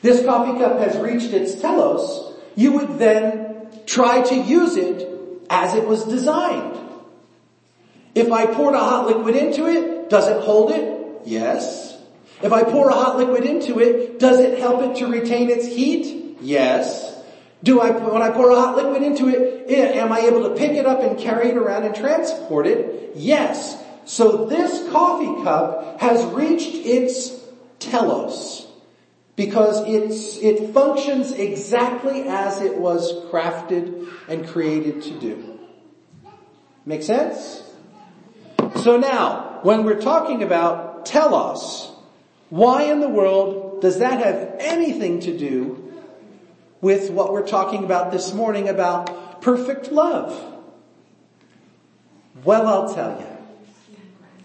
this 0.03 0.25
coffee 0.25 0.59
cup 0.59 0.81
has 0.81 0.97
reached 0.99 1.33
its 1.33 1.55
telos, 1.55 2.37
you 2.57 2.73
would 2.73 2.99
then 2.99 3.69
try 3.87 4.21
to 4.21 4.35
use 4.35 4.77
it 4.77 5.09
as 5.49 5.75
it 5.75 5.87
was 5.87 6.05
designed. 6.05 6.77
If 8.17 8.33
I 8.33 8.47
poured 8.47 8.75
a 8.75 8.79
hot 8.79 9.07
liquid 9.07 9.37
into 9.37 9.67
it, 9.67 10.11
does 10.11 10.27
it 10.27 10.43
hold 10.43 10.73
it? 10.73 11.23
Yes. 11.25 11.97
If 12.43 12.53
I 12.53 12.65
pour 12.65 12.89
a 12.89 12.95
hot 12.95 13.17
liquid 13.17 13.45
into 13.45 13.79
it, 13.79 14.19
does 14.19 14.41
it 14.41 14.59
help 14.59 14.83
it 14.83 14.97
to 14.97 15.07
retain 15.07 15.51
its 15.51 15.67
heat? 15.67 16.39
Yes. 16.41 17.16
Do 17.63 17.81
I, 17.81 17.91
when 17.91 18.23
I 18.23 18.31
pour 18.31 18.51
a 18.51 18.55
hot 18.55 18.77
liquid 18.77 19.03
into 19.03 19.29
it, 19.29 19.71
eh, 19.71 19.99
am 19.99 20.13
I 20.13 20.21
able 20.21 20.49
to 20.49 20.55
pick 20.55 20.73
it 20.73 20.87
up 20.87 21.01
and 21.01 21.19
carry 21.19 21.49
it 21.49 21.57
around 21.57 21.85
and 21.85 21.95
transport 21.95 22.67
it? 22.67 23.13
Yes. 23.17 23.83
So 24.05 24.47
this 24.47 24.89
coffee 24.91 25.43
cup 25.43 26.01
has 26.01 26.25
reached 26.27 26.75
its 26.75 27.33
telos 27.79 28.67
because 29.35 29.87
it's, 29.87 30.39
it 30.39 30.73
functions 30.73 31.33
exactly 31.33 32.23
as 32.23 32.61
it 32.61 32.79
was 32.79 33.13
crafted 33.31 34.09
and 34.29 34.47
created 34.47 35.03
to 35.03 35.19
do. 35.19 35.59
Make 36.85 37.03
sense? 37.03 37.63
So 38.77 38.97
now, 38.97 39.59
when 39.63 39.85
we're 39.85 40.01
talking 40.01 40.43
about 40.43 41.05
telos, 41.05 41.91
why 42.49 42.85
in 42.85 43.01
the 43.01 43.09
world 43.09 43.83
does 43.83 43.99
that 43.99 44.25
have 44.25 44.55
anything 44.61 45.21
to 45.21 45.37
do 45.37 45.86
with 46.87 47.11
what 47.11 47.33
we're 47.33 47.45
talking 47.45 47.83
about 47.83 48.13
this 48.13 48.33
morning 48.33 48.69
about 48.69 49.43
perfect 49.43 49.91
love? 49.91 50.31
Well, 52.45 52.69
I'll 52.69 52.95
tell 52.95 53.19
you. 53.19 53.27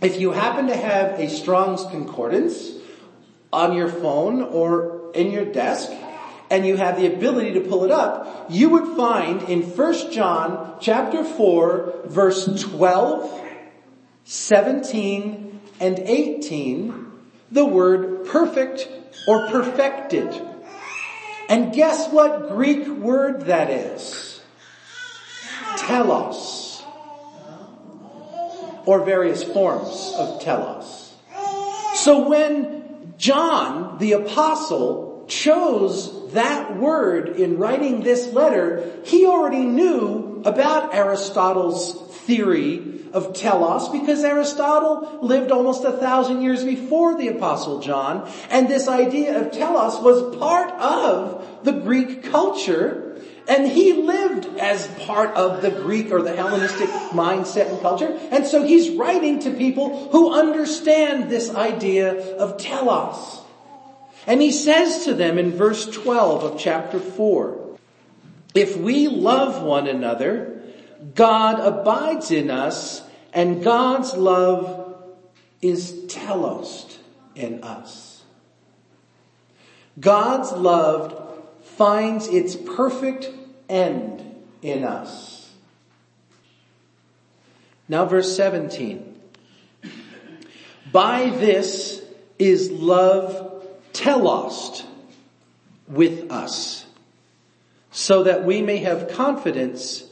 If 0.02 0.20
you 0.20 0.32
happen 0.32 0.66
to 0.66 0.76
have 0.76 1.20
a 1.20 1.30
Strong's 1.30 1.86
Concordance 1.92 2.72
on 3.54 3.74
your 3.74 3.90
phone 3.90 4.42
or 4.42 5.12
in 5.14 5.30
your 5.30 5.46
desk, 5.46 5.92
and 6.50 6.66
you 6.66 6.78
have 6.78 7.00
the 7.00 7.06
ability 7.14 7.54
to 7.54 7.62
pull 7.62 7.86
it 7.86 7.92
up, 7.92 8.48
you 8.50 8.70
would 8.70 8.98
find 8.98 9.44
in 9.44 9.62
1 9.62 10.12
John 10.12 10.78
chapter 10.82 11.24
4 11.24 12.06
verse 12.06 12.48
12, 12.60 13.40
17, 14.24 15.62
and 15.80 16.00
18 16.00 17.12
the 17.52 17.66
word 17.66 18.26
perfect 18.26 18.90
or 19.28 19.48
perfected. 19.50 20.51
And 21.52 21.74
guess 21.74 22.08
what 22.08 22.48
Greek 22.48 22.88
word 22.88 23.48
that 23.48 23.70
is? 23.70 24.40
Telos. 25.80 26.82
Or 28.86 29.04
various 29.04 29.44
forms 29.44 30.14
of 30.18 30.42
telos. 30.42 31.14
So 31.96 32.30
when 32.30 33.16
John, 33.18 33.98
the 33.98 34.14
apostle, 34.14 35.26
chose 35.28 36.32
that 36.32 36.78
word 36.78 37.28
in 37.28 37.58
writing 37.58 38.02
this 38.02 38.32
letter, 38.32 38.90
he 39.04 39.26
already 39.26 39.66
knew 39.66 40.44
about 40.46 40.96
Aristotle's 40.96 42.16
theory 42.20 43.01
of 43.14 43.34
telos 43.34 43.90
because 43.90 44.24
Aristotle 44.24 45.20
lived 45.22 45.52
almost 45.52 45.84
a 45.84 45.92
thousand 45.92 46.42
years 46.42 46.64
before 46.64 47.18
the 47.18 47.28
apostle 47.28 47.80
John 47.80 48.30
and 48.50 48.68
this 48.68 48.88
idea 48.88 49.40
of 49.40 49.52
telos 49.52 50.02
was 50.02 50.36
part 50.38 50.72
of 50.72 51.64
the 51.64 51.74
Greek 51.74 52.24
culture 52.24 53.08
and 53.48 53.68
he 53.68 53.94
lived 53.94 54.46
as 54.60 54.88
part 55.06 55.36
of 55.36 55.62
the 55.62 55.72
Greek 55.72 56.12
or 56.12 56.22
the 56.22 56.36
Hellenistic 56.36 56.90
mindset 57.12 57.70
and 57.70 57.82
culture 57.82 58.18
and 58.32 58.46
so 58.46 58.64
he's 58.64 58.90
writing 58.92 59.40
to 59.40 59.52
people 59.52 60.10
who 60.12 60.34
understand 60.34 61.30
this 61.30 61.54
idea 61.54 62.38
of 62.38 62.58
telos. 62.58 63.42
And 64.28 64.42
he 64.42 64.52
says 64.52 65.06
to 65.06 65.14
them 65.14 65.38
in 65.38 65.52
verse 65.52 65.90
12 65.90 66.44
of 66.44 66.60
chapter 66.60 67.00
4, 67.00 67.78
if 68.54 68.78
we 68.78 69.08
love 69.08 69.64
one 69.64 69.88
another, 69.88 70.61
God 71.16 71.60
abides 71.60 72.32
in 72.32 72.52
us 72.52 73.02
and 73.34 73.64
God's 73.64 74.14
love 74.14 74.96
is 75.62 76.06
telos 76.08 77.00
in 77.36 77.64
us. 77.64 78.24
God's 80.00 80.52
love 80.52 81.44
finds 81.64 82.28
its 82.28 82.56
perfect 82.56 83.30
end 83.70 84.24
in 84.62 84.84
us. 84.84 85.52
Now 87.88 88.06
verse 88.06 88.36
17. 88.36 89.20
By 90.92 91.30
this 91.30 92.02
is 92.40 92.70
love 92.72 93.66
telos 93.94 94.84
with 95.88 96.32
us, 96.32 96.86
so 97.92 98.24
that 98.24 98.46
we 98.46 98.62
may 98.62 98.78
have 98.78 99.10
confidence 99.10 100.04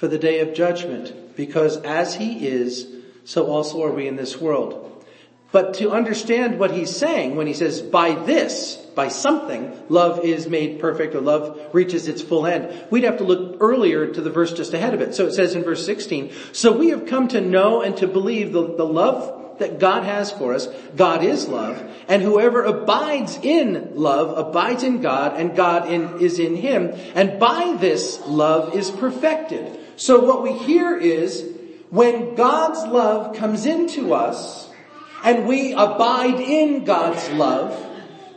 for 0.00 0.08
the 0.08 0.16
day 0.16 0.40
of 0.40 0.54
judgment, 0.54 1.36
because 1.36 1.76
as 1.76 2.14
he 2.14 2.46
is, 2.46 2.88
so 3.26 3.48
also 3.48 3.84
are 3.84 3.92
we 3.92 4.08
in 4.08 4.16
this 4.16 4.40
world. 4.40 5.04
But 5.52 5.74
to 5.74 5.90
understand 5.90 6.58
what 6.58 6.70
he's 6.70 6.96
saying 6.96 7.36
when 7.36 7.46
he 7.46 7.52
says, 7.52 7.82
by 7.82 8.14
this, 8.14 8.76
by 8.94 9.08
something, 9.08 9.78
love 9.90 10.24
is 10.24 10.48
made 10.48 10.80
perfect 10.80 11.14
or 11.14 11.20
love 11.20 11.74
reaches 11.74 12.08
its 12.08 12.22
full 12.22 12.46
end, 12.46 12.86
we'd 12.90 13.04
have 13.04 13.18
to 13.18 13.24
look 13.24 13.58
earlier 13.60 14.06
to 14.06 14.22
the 14.22 14.30
verse 14.30 14.54
just 14.54 14.72
ahead 14.72 14.94
of 14.94 15.02
it. 15.02 15.14
So 15.14 15.26
it 15.26 15.34
says 15.34 15.54
in 15.54 15.64
verse 15.64 15.84
16, 15.84 16.32
so 16.52 16.72
we 16.72 16.88
have 16.88 17.04
come 17.04 17.28
to 17.28 17.42
know 17.42 17.82
and 17.82 17.94
to 17.98 18.06
believe 18.06 18.52
the, 18.52 18.74
the 18.74 18.86
love 18.86 19.58
that 19.58 19.78
God 19.78 20.04
has 20.04 20.30
for 20.30 20.54
us. 20.54 20.66
God 20.96 21.22
is 21.22 21.46
love, 21.46 21.78
and 22.08 22.22
whoever 22.22 22.62
abides 22.62 23.38
in 23.42 23.96
love 23.96 24.48
abides 24.48 24.82
in 24.82 25.02
God, 25.02 25.38
and 25.38 25.54
God 25.54 25.90
in, 25.90 26.20
is 26.20 26.38
in 26.38 26.56
him. 26.56 26.94
And 27.14 27.38
by 27.38 27.76
this 27.78 28.18
love 28.26 28.74
is 28.74 28.90
perfected. 28.90 29.79
So 30.00 30.20
what 30.20 30.42
we 30.42 30.54
hear 30.54 30.96
is 30.96 31.46
when 31.90 32.34
God's 32.34 32.90
love 32.90 33.36
comes 33.36 33.66
into 33.66 34.14
us 34.14 34.66
and 35.22 35.46
we 35.46 35.74
abide 35.74 36.40
in 36.40 36.84
God's 36.84 37.28
love, 37.32 37.78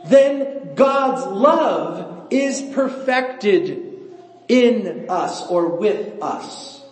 then 0.06 0.74
God's 0.74 1.24
love 1.24 2.26
is 2.28 2.60
perfected 2.74 3.98
in 4.46 5.06
us 5.08 5.46
or 5.46 5.68
with 5.68 6.22
us. 6.22 6.84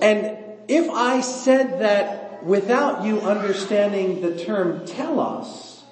And 0.00 0.38
if 0.68 0.88
I 0.88 1.20
said 1.20 1.80
that 1.80 2.44
without 2.44 3.04
you 3.04 3.20
understanding 3.22 4.20
the 4.20 4.44
term 4.44 4.86
telos, 4.86 5.82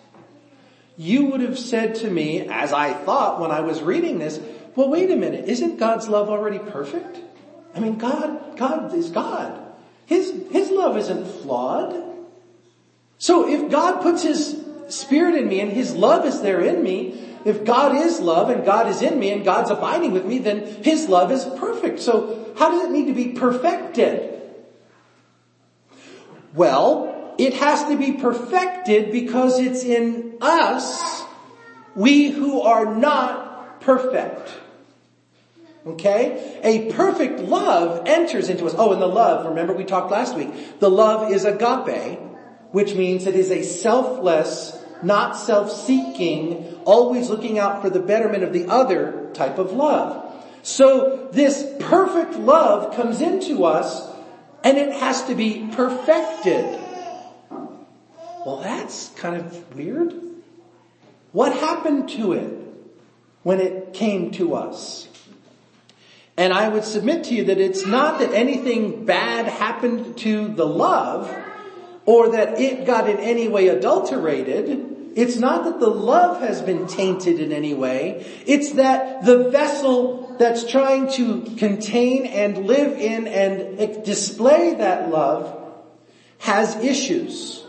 you 0.97 1.27
would 1.27 1.41
have 1.41 1.59
said 1.59 1.97
to 1.97 2.09
me, 2.09 2.47
as 2.49 2.73
I 2.73 2.93
thought 2.93 3.41
when 3.41 3.51
I 3.51 3.63
was 3.63 3.83
reading 3.83 4.21
this, 4.21 4.39
well 4.77 4.89
wait 4.89 5.11
a 5.11 5.17
minute, 5.17 5.49
isn't 5.49 5.81
God's 5.81 6.07
love 6.07 6.31
already 6.31 6.61
perfect? 6.61 7.19
I 7.75 7.81
mean 7.81 7.97
God, 7.97 8.57
God 8.57 8.95
is 8.95 9.11
God. 9.11 9.61
His, 10.07 10.33
His 10.51 10.71
love 10.71 10.97
isn't 10.97 11.27
flawed. 11.43 12.03
So 13.19 13.49
if 13.49 13.71
God 13.71 14.03
puts 14.03 14.23
His 14.23 14.63
Spirit 14.89 15.35
in 15.35 15.49
me 15.49 15.61
and 15.61 15.73
His 15.73 15.95
love 15.95 16.27
is 16.27 16.41
there 16.41 16.61
in 16.61 16.83
me, 16.83 17.21
if 17.45 17.65
God 17.65 17.97
is 17.97 18.21
love 18.21 18.51
and 18.51 18.65
God 18.65 18.89
is 18.89 19.03
in 19.03 19.19
me 19.19 19.33
and 19.33 19.45
God's 19.45 19.71
abiding 19.71 20.13
with 20.13 20.25
me, 20.25 20.39
then 20.39 20.67
His 20.83 21.09
love 21.09 21.31
is 21.31 21.45
perfect. 21.45 22.01
So 22.01 22.55
how 22.57 22.71
does 22.71 22.85
it 22.85 22.91
need 22.91 23.07
to 23.07 23.15
be 23.15 23.33
perfected? 23.33 24.41
Well, 26.55 27.35
it 27.39 27.55
has 27.55 27.85
to 27.85 27.97
be 27.97 28.13
perfected 28.13 29.11
because 29.11 29.59
it's 29.59 29.85
in 29.85 30.39
us, 30.41 31.25
we 31.97 32.31
who 32.31 32.61
are 32.61 32.95
not 32.95 33.81
perfect. 33.81 34.53
Okay? 35.87 36.61
A 36.63 36.93
perfect 36.93 37.41
love 37.41 38.07
enters 38.07 38.49
into 38.49 38.67
us. 38.67 38.75
Oh, 38.77 38.93
and 38.93 39.03
the 39.03 39.07
love, 39.07 39.47
remember 39.47 39.75
we 39.75 39.85
talked 39.85 40.11
last 40.11 40.35
week. 40.35 40.81
The 40.81 40.91
love 40.91 41.31
is 41.31 41.45
agape, 41.45 42.19
which 42.73 42.95
means 42.95 43.27
it 43.27 43.35
is 43.35 43.51
a 43.51 43.63
selfless, 43.63 44.83
not 45.03 45.37
self-seeking, 45.37 46.81
always 46.85 47.29
looking 47.29 47.59
out 47.59 47.83
for 47.83 47.91
the 47.91 48.01
betterment 48.01 48.45
of 48.45 48.53
the 48.53 48.67
other 48.67 49.31
type 49.35 49.59
of 49.59 49.73
love. 49.73 50.23
So 50.63 51.29
this 51.33 51.71
perfect 51.81 52.35
love 52.37 52.97
comes 52.97 53.21
into 53.21 53.65
us 53.65 54.11
and 54.63 54.79
it 54.79 54.93
has 54.93 55.25
to 55.25 55.35
be 55.35 55.69
perfected. 55.73 56.65
Well, 58.47 58.61
that's 58.63 59.11
kind 59.11 59.37
of 59.37 59.75
weird. 59.77 60.15
What 61.33 61.53
happened 61.55 62.09
to 62.11 62.33
it 62.33 62.59
when 63.43 63.61
it 63.61 63.93
came 63.93 64.31
to 64.33 64.55
us? 64.55 65.09
And 66.37 66.53
I 66.53 66.69
would 66.69 66.85
submit 66.85 67.25
to 67.25 67.35
you 67.35 67.45
that 67.45 67.59
it's 67.59 67.87
not 67.87 68.19
that 68.19 68.33
anything 68.33 69.05
bad 69.05 69.47
happened 69.47 70.19
to 70.19 70.49
the 70.49 70.67
love 70.67 71.33
or 72.07 72.31
that 72.33 72.61
it 72.61 72.87
got 72.87 73.09
in 73.09 73.19
any 73.19 73.49
way 73.49 73.69
adulterated. 73.69 75.13
It's 75.15 75.37
not 75.37 75.65
that 75.65 75.79
the 75.79 75.89
love 75.89 76.41
has 76.41 76.61
been 76.61 76.89
tainted 76.89 77.39
in 77.39 77.53
any 77.53 77.73
way. 77.73 78.27
It's 78.47 78.73
that 78.73 79.25
the 79.25 79.51
vessel 79.51 80.35
that's 80.39 80.69
trying 80.69 81.11
to 81.13 81.43
contain 81.57 82.27
and 82.27 82.67
live 82.67 82.99
in 82.99 83.29
and 83.29 84.05
display 84.05 84.75
that 84.75 85.11
love 85.11 85.61
has 86.39 86.75
issues. 86.77 87.64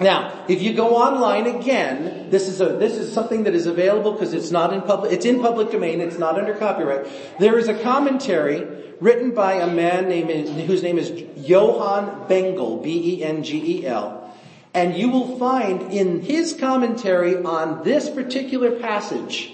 Now, 0.00 0.44
if 0.48 0.62
you 0.62 0.74
go 0.74 0.96
online 0.96 1.46
again, 1.46 2.28
this 2.30 2.48
is 2.48 2.60
a, 2.60 2.76
this 2.76 2.94
is 2.94 3.12
something 3.12 3.44
that 3.44 3.54
is 3.54 3.66
available 3.66 4.12
because 4.12 4.34
it's 4.34 4.50
not 4.50 4.72
in 4.72 4.82
public, 4.82 5.12
it's 5.12 5.24
in 5.24 5.40
public 5.40 5.70
domain, 5.70 6.00
it's 6.00 6.18
not 6.18 6.38
under 6.38 6.54
copyright. 6.54 7.06
There 7.38 7.58
is 7.58 7.68
a 7.68 7.74
commentary 7.82 8.66
written 9.00 9.32
by 9.32 9.54
a 9.54 9.66
man 9.66 10.08
named, 10.08 10.48
whose 10.66 10.82
name 10.82 10.98
is 10.98 11.10
Johann 11.36 12.28
Bengel, 12.28 12.82
B-E-N-G-E-L. 12.82 14.34
And 14.74 14.94
you 14.94 15.08
will 15.08 15.38
find 15.38 15.92
in 15.92 16.20
his 16.20 16.52
commentary 16.52 17.36
on 17.36 17.82
this 17.82 18.10
particular 18.10 18.72
passage 18.72 19.52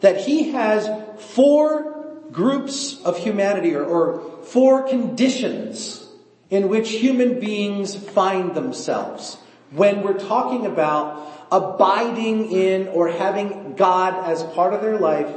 that 0.00 0.20
he 0.20 0.52
has 0.52 0.88
four 1.18 2.20
groups 2.30 3.00
of 3.02 3.18
humanity 3.18 3.74
or, 3.74 3.84
or 3.84 4.42
four 4.44 4.88
conditions 4.88 6.08
in 6.50 6.68
which 6.68 6.90
human 6.90 7.40
beings 7.40 7.96
find 7.96 8.54
themselves 8.54 9.38
when 9.72 10.02
we're 10.02 10.18
talking 10.18 10.66
about 10.66 11.46
abiding 11.50 12.50
in 12.52 12.88
or 12.88 13.08
having 13.08 13.74
God 13.74 14.30
as 14.30 14.42
part 14.42 14.74
of 14.74 14.82
their 14.82 14.98
life 14.98 15.28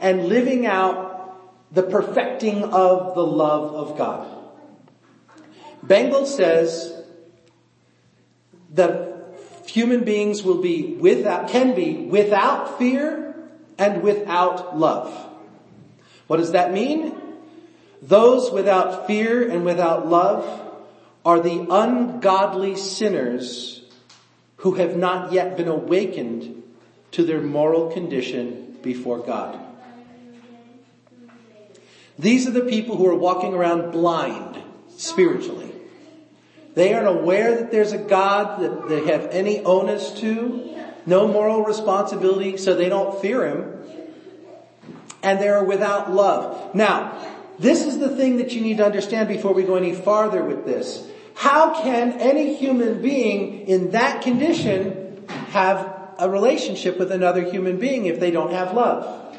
and 0.00 0.28
living 0.28 0.66
out 0.66 1.14
the 1.72 1.82
perfecting 1.82 2.62
of 2.64 3.14
the 3.14 3.26
love 3.26 3.74
of 3.74 3.98
God. 3.98 4.28
Bengel 5.84 6.26
says 6.26 6.94
that 8.70 9.14
human 9.66 10.04
beings 10.04 10.42
will 10.42 10.62
be 10.62 10.94
without, 10.94 11.48
can 11.48 11.74
be 11.74 11.94
without 11.94 12.78
fear 12.78 13.34
and 13.78 14.02
without 14.02 14.78
love. 14.78 15.12
What 16.26 16.38
does 16.38 16.52
that 16.52 16.72
mean? 16.72 17.14
Those 18.00 18.50
without 18.50 19.06
fear 19.06 19.50
and 19.50 19.64
without 19.64 20.08
love 20.08 20.62
are 21.24 21.40
the 21.40 21.66
ungodly 21.70 22.76
sinners 22.76 23.73
who 24.64 24.72
have 24.72 24.96
not 24.96 25.30
yet 25.30 25.58
been 25.58 25.68
awakened 25.68 26.62
to 27.10 27.22
their 27.22 27.42
moral 27.42 27.92
condition 27.92 28.78
before 28.80 29.18
God. 29.18 29.58
These 32.18 32.48
are 32.48 32.50
the 32.50 32.62
people 32.62 32.96
who 32.96 33.06
are 33.06 33.14
walking 33.14 33.52
around 33.52 33.90
blind 33.90 34.56
spiritually. 34.96 35.70
They 36.72 36.94
aren't 36.94 37.08
aware 37.08 37.56
that 37.56 37.72
there's 37.72 37.92
a 37.92 37.98
God 37.98 38.62
that 38.62 38.88
they 38.88 39.04
have 39.04 39.26
any 39.26 39.60
onus 39.60 40.18
to, 40.20 40.74
no 41.04 41.28
moral 41.28 41.62
responsibility, 41.62 42.56
so 42.56 42.74
they 42.74 42.88
don't 42.88 43.20
fear 43.20 43.46
Him. 43.46 43.70
And 45.22 45.42
they 45.42 45.48
are 45.48 45.62
without 45.62 46.10
love. 46.10 46.74
Now, 46.74 47.22
this 47.58 47.84
is 47.84 47.98
the 47.98 48.16
thing 48.16 48.38
that 48.38 48.52
you 48.52 48.62
need 48.62 48.78
to 48.78 48.86
understand 48.86 49.28
before 49.28 49.52
we 49.52 49.64
go 49.64 49.74
any 49.74 49.94
farther 49.94 50.42
with 50.42 50.64
this. 50.64 51.06
How 51.34 51.82
can 51.82 52.12
any 52.20 52.54
human 52.54 53.02
being 53.02 53.66
in 53.66 53.90
that 53.90 54.22
condition 54.22 55.24
have 55.48 55.92
a 56.18 56.30
relationship 56.30 56.98
with 56.98 57.10
another 57.10 57.42
human 57.42 57.78
being 57.78 58.06
if 58.06 58.20
they 58.20 58.30
don't 58.30 58.52
have 58.52 58.72
love? 58.72 59.36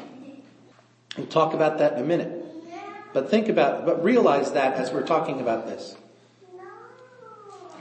We'll 1.16 1.26
talk 1.26 1.54
about 1.54 1.78
that 1.78 1.94
in 1.94 2.00
a 2.00 2.04
minute. 2.04 2.44
But 3.12 3.30
think 3.30 3.48
about, 3.48 3.86
but 3.86 4.04
realize 4.04 4.52
that 4.52 4.74
as 4.74 4.92
we're 4.92 5.06
talking 5.06 5.40
about 5.40 5.66
this. 5.66 5.96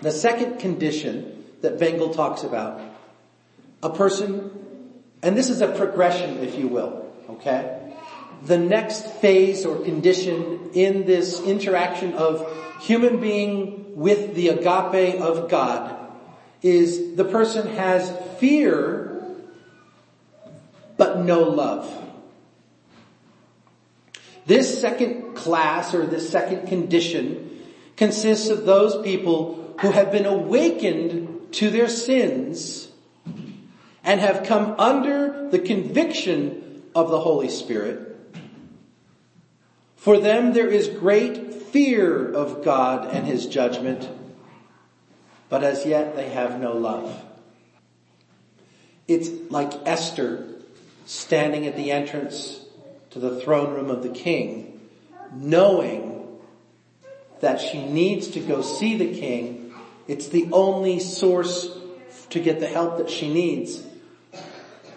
The 0.02 0.12
second 0.12 0.60
condition 0.60 1.44
that 1.62 1.78
Bengel 1.78 2.16
talks 2.16 2.44
about, 2.44 2.80
a 3.84 3.90
person, 3.90 4.52
and 5.22 5.36
this 5.36 5.50
is 5.50 5.62
a 5.62 5.68
progression 5.68 6.38
if 6.40 6.58
you 6.58 6.68
will, 6.68 7.12
okay? 7.30 7.94
The 8.44 8.58
next 8.58 9.08
phase 9.08 9.66
or 9.66 9.84
condition 9.84 10.72
in 10.74 11.06
this 11.06 11.42
interaction 11.42 12.14
of 12.14 12.65
human 12.80 13.20
being 13.20 13.96
with 13.96 14.36
the 14.36 14.50
agape 14.50 15.22
of 15.22 15.50
God 15.50 15.96
is 16.62 17.16
the 17.16 17.26
person 17.26 17.68
has 17.76 18.12
fear 18.40 19.24
but 20.98 21.20
no 21.20 21.44
love. 21.44 21.92
This 24.46 24.80
second 24.80 25.36
class 25.36 25.94
or 25.94 26.06
this 26.06 26.30
second 26.30 26.68
condition 26.68 27.64
consists 27.96 28.50
of 28.50 28.66
those 28.66 29.02
people 29.02 29.76
who 29.82 29.92
have 29.92 30.12
been 30.12 30.26
awakened 30.26 31.54
to 31.54 31.70
their 31.70 31.88
sins 31.88 32.88
and 34.04 34.22
have 34.22 34.46
come 34.46 34.76
under 34.78 35.50
the 35.50 35.60
conviction 35.60 36.84
of 36.94 37.10
the 37.10 37.20
Holy 37.20 37.50
Spirit. 37.50 38.16
For 39.96 40.20
them 40.20 40.54
there 40.54 40.68
is 40.68 40.88
great 40.88 41.45
fear 41.76 42.32
of 42.32 42.64
God 42.64 43.14
and 43.14 43.28
His 43.28 43.48
judgment, 43.48 44.08
but 45.50 45.62
as 45.62 45.86
yet 45.86 46.16
they 46.16 46.30
have 46.30 46.58
no 46.58 46.72
love. 46.72 47.22
It's 49.10 49.30
like 49.52 49.74
Esther 49.86 50.48
standing 51.06 51.68
at 51.68 51.76
the 51.76 51.92
entrance 51.92 52.64
to 53.10 53.20
the 53.20 53.42
throne 53.42 53.74
room 53.74 53.90
of 53.90 54.04
the 54.04 54.10
king, 54.10 54.80
knowing 55.34 56.40
that 57.42 57.60
she 57.60 57.86
needs 57.86 58.30
to 58.30 58.40
go 58.40 58.62
see 58.62 58.96
the 58.96 59.20
king 59.20 59.66
it's 60.08 60.28
the 60.28 60.48
only 60.52 61.00
source 61.00 61.76
to 62.30 62.40
get 62.40 62.60
the 62.60 62.68
help 62.68 63.00
that 63.00 63.10
she 63.10 63.34
needs. 63.34 63.84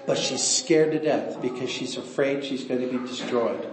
But 0.06 0.18
she's 0.18 0.42
scared 0.42 0.92
to 0.92 0.98
death 0.98 1.40
because 1.40 1.70
she's 1.70 1.96
afraid 1.96 2.44
she's 2.44 2.64
going 2.64 2.80
to 2.80 2.86
be 2.86 3.06
destroyed. 3.06 3.66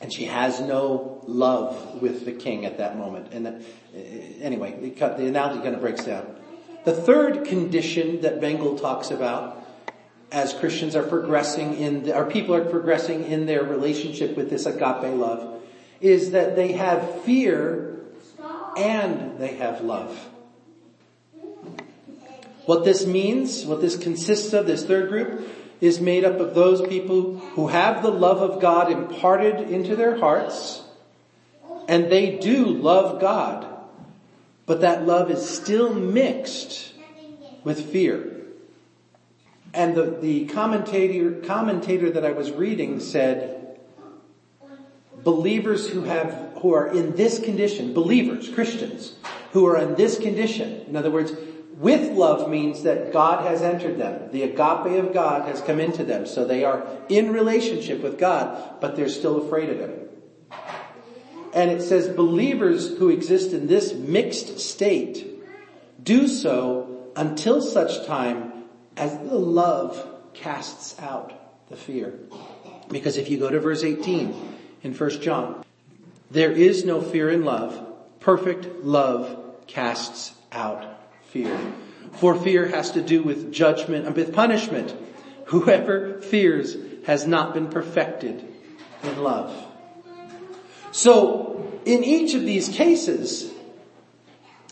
And 0.00 0.12
she 0.12 0.24
has 0.24 0.60
no 0.60 1.22
love 1.26 2.02
with 2.02 2.24
the 2.24 2.32
king 2.32 2.66
at 2.66 2.78
that 2.78 2.98
moment. 2.98 3.32
And 3.32 3.64
anyway, 4.40 4.90
the 4.90 5.26
analogy 5.26 5.62
kind 5.62 5.74
of 5.74 5.80
breaks 5.80 6.04
down. 6.04 6.36
The 6.84 6.92
third 6.92 7.46
condition 7.46 8.20
that 8.22 8.40
Bengel 8.40 8.78
talks 8.78 9.10
about 9.10 9.64
as 10.30 10.52
Christians 10.52 10.96
are 10.96 11.04
progressing 11.04 11.76
in, 11.76 12.10
our 12.10 12.24
people 12.24 12.54
are 12.54 12.64
progressing 12.64 13.24
in 13.24 13.46
their 13.46 13.62
relationship 13.62 14.36
with 14.36 14.50
this 14.50 14.66
agape 14.66 15.14
love 15.14 15.62
is 16.00 16.32
that 16.32 16.56
they 16.56 16.72
have 16.72 17.22
fear 17.22 18.00
and 18.76 19.38
they 19.38 19.54
have 19.54 19.80
love. 19.80 20.28
What 22.66 22.84
this 22.84 23.06
means, 23.06 23.64
what 23.64 23.80
this 23.80 23.96
consists 23.96 24.52
of, 24.52 24.66
this 24.66 24.84
third 24.84 25.08
group, 25.08 25.48
is 25.80 26.00
made 26.00 26.24
up 26.24 26.40
of 26.40 26.54
those 26.54 26.86
people 26.86 27.38
who 27.38 27.68
have 27.68 28.02
the 28.02 28.10
love 28.10 28.38
of 28.38 28.60
God 28.60 28.90
imparted 28.90 29.70
into 29.70 29.96
their 29.96 30.18
hearts, 30.18 30.82
and 31.88 32.10
they 32.10 32.38
do 32.38 32.66
love 32.66 33.20
God, 33.20 33.66
but 34.66 34.80
that 34.80 35.06
love 35.06 35.30
is 35.30 35.48
still 35.48 35.92
mixed 35.92 36.92
with 37.64 37.90
fear. 37.90 38.30
And 39.72 39.94
the, 39.94 40.18
the 40.20 40.46
commentator, 40.46 41.32
commentator 41.40 42.10
that 42.10 42.24
I 42.24 42.32
was 42.32 42.52
reading 42.52 43.00
said, 43.00 43.78
believers 45.24 45.88
who 45.88 46.02
have, 46.02 46.52
who 46.58 46.72
are 46.74 46.86
in 46.86 47.16
this 47.16 47.40
condition, 47.40 47.92
believers, 47.92 48.48
Christians, 48.48 49.14
who 49.52 49.66
are 49.66 49.78
in 49.78 49.96
this 49.96 50.18
condition, 50.18 50.84
in 50.86 50.96
other 50.96 51.10
words, 51.10 51.32
with 51.78 52.12
love 52.12 52.48
means 52.48 52.84
that 52.84 53.12
God 53.12 53.44
has 53.44 53.60
entered 53.62 53.98
them. 53.98 54.30
The 54.30 54.44
agape 54.44 55.04
of 55.04 55.12
God 55.12 55.48
has 55.48 55.60
come 55.60 55.80
into 55.80 56.04
them. 56.04 56.26
So 56.26 56.44
they 56.44 56.64
are 56.64 56.86
in 57.08 57.32
relationship 57.32 58.00
with 58.00 58.18
God, 58.18 58.80
but 58.80 58.94
they're 58.94 59.08
still 59.08 59.44
afraid 59.44 59.70
of 59.70 59.80
Him. 59.80 59.92
And 61.52 61.70
it 61.70 61.82
says 61.82 62.08
believers 62.08 62.96
who 62.98 63.10
exist 63.10 63.52
in 63.52 63.66
this 63.66 63.92
mixed 63.92 64.60
state 64.60 65.30
do 66.02 66.28
so 66.28 67.10
until 67.16 67.60
such 67.60 68.06
time 68.06 68.64
as 68.96 69.16
the 69.18 69.36
love 69.36 70.06
casts 70.32 71.00
out 71.00 71.32
the 71.70 71.76
fear. 71.76 72.14
Because 72.88 73.16
if 73.16 73.30
you 73.30 73.38
go 73.38 73.50
to 73.50 73.60
verse 73.60 73.82
18 73.82 74.56
in 74.82 74.94
1 74.94 75.10
John, 75.22 75.64
there 76.30 76.52
is 76.52 76.84
no 76.84 77.00
fear 77.00 77.30
in 77.30 77.44
love. 77.44 77.94
Perfect 78.20 78.84
love 78.84 79.64
casts 79.66 80.34
out 80.52 80.93
fear. 81.34 81.58
For 82.12 82.36
fear 82.36 82.68
has 82.68 82.92
to 82.92 83.02
do 83.02 83.24
with 83.24 83.52
judgment 83.52 84.06
and 84.06 84.14
with 84.14 84.32
punishment. 84.32 84.94
Whoever 85.46 86.20
fears 86.22 86.76
has 87.06 87.26
not 87.26 87.54
been 87.54 87.68
perfected 87.68 88.44
in 89.02 89.20
love. 89.20 89.52
So, 90.92 91.80
in 91.84 92.04
each 92.04 92.34
of 92.34 92.42
these 92.42 92.68
cases, 92.68 93.50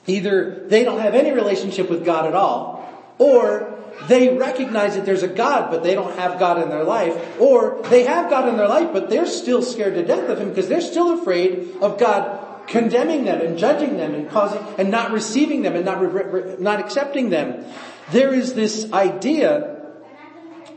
either 0.07 0.65
they 0.69 0.85
don't 0.85 1.01
have 1.01 1.17
any 1.17 1.33
relationship 1.33 1.91
with 1.91 2.05
God 2.05 2.27
at 2.27 2.35
all, 2.37 2.89
or 3.19 3.77
they 4.07 4.37
recognize 4.39 4.95
that 4.95 5.05
there's 5.05 5.25
a 5.25 5.29
God, 5.29 5.73
but 5.73 5.83
they 5.83 5.97
don't 5.97 6.17
have 6.17 6.39
God 6.39 6.63
in 6.63 6.69
their 6.69 6.85
life, 6.85 7.41
or 7.41 7.83
they 7.91 8.05
have 8.05 8.31
God 8.31 8.49
in 8.49 8.57
their 8.57 8.69
life, 8.69 8.91
but 8.93 9.11
they're 9.11 9.27
still 9.27 9.63
scared 9.63 9.95
to 9.95 10.05
death 10.05 10.29
of 10.29 10.39
Him 10.39 10.51
because 10.51 10.69
they're 10.69 10.81
still 10.81 11.21
afraid 11.21 11.77
of 11.81 11.99
God 11.99 12.42
condemning 12.67 13.25
them 13.25 13.41
and 13.41 13.59
judging 13.59 13.97
them 13.97 14.15
and 14.15 14.31
causing, 14.31 14.63
and 14.79 14.91
not 14.91 15.13
receiving 15.13 15.63
them 15.63 15.75
and 15.75 15.85
not, 15.85 16.01
re- 16.01 16.23
re- 16.23 16.57
not 16.59 16.81
accepting 16.81 17.31
them. 17.31 17.65
There 18.11 18.33
is 18.33 18.55
this 18.55 18.93
idea, 18.93 19.81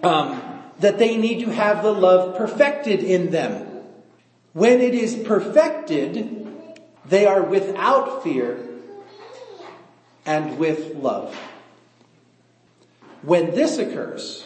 um, 0.04 0.42
that 0.80 0.98
they 0.98 1.18
need 1.18 1.46
to 1.46 1.52
have 1.52 1.84
the 1.84 1.92
love 1.92 2.38
perfected 2.38 3.02
in 3.02 3.32
them. 3.32 3.66
When 4.54 4.82
it 4.82 4.94
is 4.94 5.16
perfected, 5.16 6.48
they 7.06 7.26
are 7.26 7.44
without 7.44 8.24
fear 8.24 8.60
and 10.26 10.58
with 10.58 10.96
love. 10.96 11.36
When 13.22 13.52
this 13.52 13.78
occurs, 13.78 14.45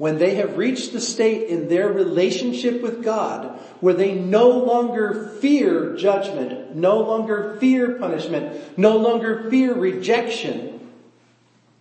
when 0.00 0.16
they 0.16 0.36
have 0.36 0.56
reached 0.56 0.94
the 0.94 1.00
state 1.00 1.50
in 1.50 1.68
their 1.68 1.92
relationship 1.92 2.80
with 2.80 3.04
God 3.04 3.44
where 3.80 3.92
they 3.92 4.14
no 4.14 4.48
longer 4.48 5.28
fear 5.42 5.94
judgment, 5.94 6.74
no 6.74 7.00
longer 7.00 7.58
fear 7.60 7.98
punishment, 7.98 8.78
no 8.78 8.96
longer 8.96 9.50
fear 9.50 9.74
rejection, 9.74 10.90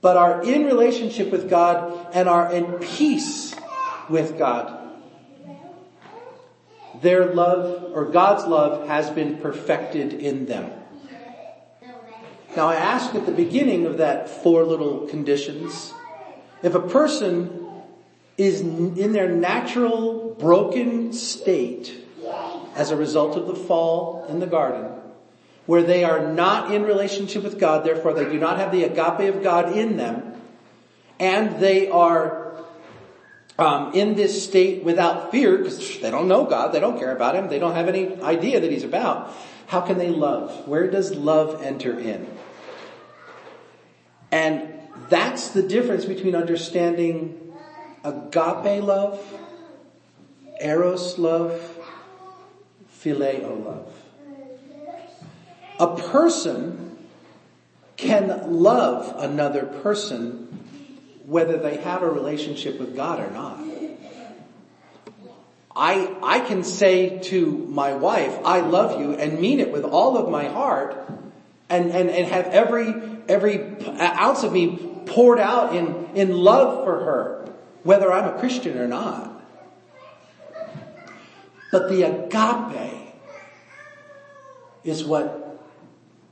but 0.01 0.17
are 0.17 0.43
in 0.43 0.65
relationship 0.65 1.31
with 1.31 1.49
God 1.49 2.13
and 2.13 2.27
are 2.27 2.51
in 2.51 2.79
peace 2.79 3.55
with 4.09 4.37
God. 4.37 4.77
Their 7.01 7.33
love 7.33 7.93
or 7.93 8.03
God's 8.03 8.45
love 8.45 8.85
has 8.89 9.09
been 9.09 9.37
perfected 9.37 10.11
in 10.11 10.45
them. 10.45 10.69
Now 12.57 12.67
I 12.67 12.75
asked 12.75 13.15
at 13.15 13.25
the 13.25 13.31
beginning 13.31 13.85
of 13.85 13.99
that 13.99 14.29
four 14.29 14.65
little 14.65 15.07
conditions, 15.07 15.93
if 16.61 16.75
a 16.75 16.81
person 16.81 17.58
is 18.39 18.61
in 18.61 19.11
their 19.11 19.27
natural 19.27 20.33
broken 20.39 21.11
state 21.11 21.93
as 22.73 22.89
a 22.89 22.95
result 22.95 23.35
of 23.35 23.47
the 23.47 23.55
fall 23.55 24.25
in 24.29 24.39
the 24.39 24.47
garden, 24.47 24.89
where 25.65 25.83
they 25.83 26.05
are 26.05 26.31
not 26.31 26.73
in 26.73 26.83
relationship 26.83 27.43
with 27.43 27.59
God, 27.59 27.83
therefore 27.83 28.13
they 28.13 28.23
do 28.23 28.39
not 28.39 28.57
have 28.57 28.71
the 28.71 28.85
agape 28.85 29.35
of 29.35 29.43
God 29.43 29.75
in 29.75 29.97
them, 29.97 30.33
and 31.19 31.59
they 31.59 31.89
are 31.89 32.55
um, 33.57 33.91
in 33.93 34.15
this 34.15 34.41
state 34.41 34.85
without 34.85 35.31
fear 35.31 35.57
because 35.57 35.99
they 35.99 36.09
don't 36.09 36.29
know 36.29 36.45
God, 36.45 36.71
they 36.71 36.79
don't 36.79 36.97
care 36.97 37.13
about 37.13 37.35
Him, 37.35 37.49
they 37.49 37.59
don't 37.59 37.75
have 37.75 37.89
any 37.89 38.21
idea 38.21 38.61
that 38.61 38.71
He's 38.71 38.85
about. 38.85 39.35
How 39.67 39.81
can 39.81 39.97
they 39.97 40.09
love? 40.09 40.65
Where 40.65 40.89
does 40.89 41.13
love 41.13 41.61
enter 41.61 41.99
in? 41.99 42.25
And 44.31 44.73
that's 45.09 45.49
the 45.49 45.61
difference 45.61 46.05
between 46.05 46.35
understanding 46.35 47.48
agape 48.03 48.83
love, 48.83 49.21
eros 50.59 51.17
love, 51.17 51.77
phileo 53.01 53.65
love. 53.65 53.93
A 55.79 55.95
person 56.09 56.97
can 57.95 58.61
love 58.61 59.15
another 59.21 59.65
person 59.65 60.45
whether 61.25 61.57
they 61.57 61.77
have 61.77 62.01
a 62.01 62.09
relationship 62.09 62.79
with 62.79 62.95
God 62.95 63.19
or 63.19 63.31
not. 63.31 63.59
I, 65.75 66.13
I 66.21 66.39
can 66.41 66.63
say 66.63 67.19
to 67.19 67.45
my 67.69 67.93
wife, 67.93 68.37
I 68.43 68.59
love 68.61 68.99
you 68.99 69.13
and 69.13 69.39
mean 69.39 69.59
it 69.59 69.71
with 69.71 69.85
all 69.85 70.17
of 70.17 70.29
my 70.29 70.45
heart 70.45 71.09
and, 71.69 71.91
and, 71.91 72.09
and 72.09 72.27
have 72.27 72.47
every, 72.47 72.93
every 73.29 73.77
ounce 73.99 74.43
of 74.43 74.51
me 74.51 74.77
poured 75.05 75.39
out 75.39 75.75
in, 75.75 76.09
in 76.15 76.35
love 76.35 76.83
for 76.83 76.99
her, 76.99 77.38
whether 77.83 78.11
I'm 78.11 78.35
a 78.35 78.39
Christian 78.39 78.77
or 78.77 78.87
not. 78.87 79.41
But 81.71 81.89
the 81.89 82.03
agape 82.03 83.13
is 84.83 85.03
what 85.03 85.61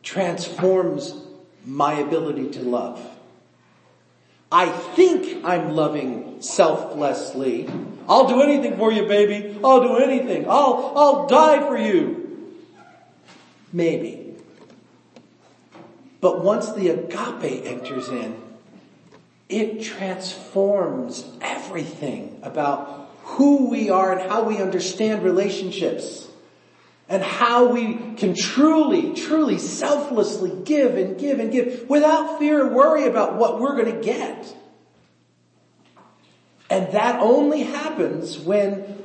transforms 0.01 1.13
my 1.65 1.93
ability 1.93 2.49
to 2.51 2.61
love. 2.61 2.99
I 4.51 4.69
think 4.69 5.43
I'm 5.43 5.71
loving 5.71 6.41
selflessly. 6.41 7.69
I'll 8.07 8.27
do 8.27 8.41
anything 8.41 8.77
for 8.77 8.91
you, 8.91 9.05
baby. 9.05 9.59
I'll 9.63 9.81
do 9.81 9.97
anything. 9.97 10.45
I'll, 10.47 10.93
I'll 10.95 11.27
die 11.27 11.59
for 11.59 11.77
you. 11.77 12.55
Maybe. 13.73 14.35
But 16.21 16.43
once 16.43 16.71
the 16.71 16.89
agape 16.89 17.65
enters 17.65 18.07
in, 18.07 18.41
it 19.49 19.81
transforms 19.81 21.25
everything 21.41 22.39
about 22.43 23.09
who 23.23 23.69
we 23.69 23.89
are 23.89 24.17
and 24.17 24.29
how 24.29 24.43
we 24.43 24.57
understand 24.57 25.23
relationships 25.23 26.27
and 27.09 27.23
how 27.23 27.67
we 27.67 28.13
can 28.17 28.35
truly, 28.35 29.13
truly 29.13 29.57
selflessly 29.57 30.51
give 30.65 30.95
and 30.95 31.17
give 31.17 31.39
and 31.39 31.51
give 31.51 31.89
without 31.89 32.39
fear 32.39 32.65
or 32.65 32.69
worry 32.69 33.05
about 33.05 33.35
what 33.35 33.59
we're 33.59 33.75
going 33.75 33.95
to 33.95 34.01
get. 34.01 34.53
And 36.69 36.91
that 36.91 37.21
only 37.21 37.63
happens 37.63 38.37
when 38.37 38.97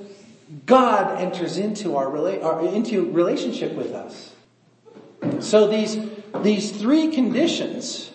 God 0.67 1.21
enters 1.21 1.59
into 1.59 1.97
our, 1.97 2.17
our 2.43 2.61
uh, 2.61 2.65
into 2.65 3.11
relationship 3.13 3.73
with 3.75 3.93
us. 3.93 4.35
So 5.39 5.69
these, 5.69 5.97
these 6.43 6.73
three 6.73 7.13
conditions 7.13 8.12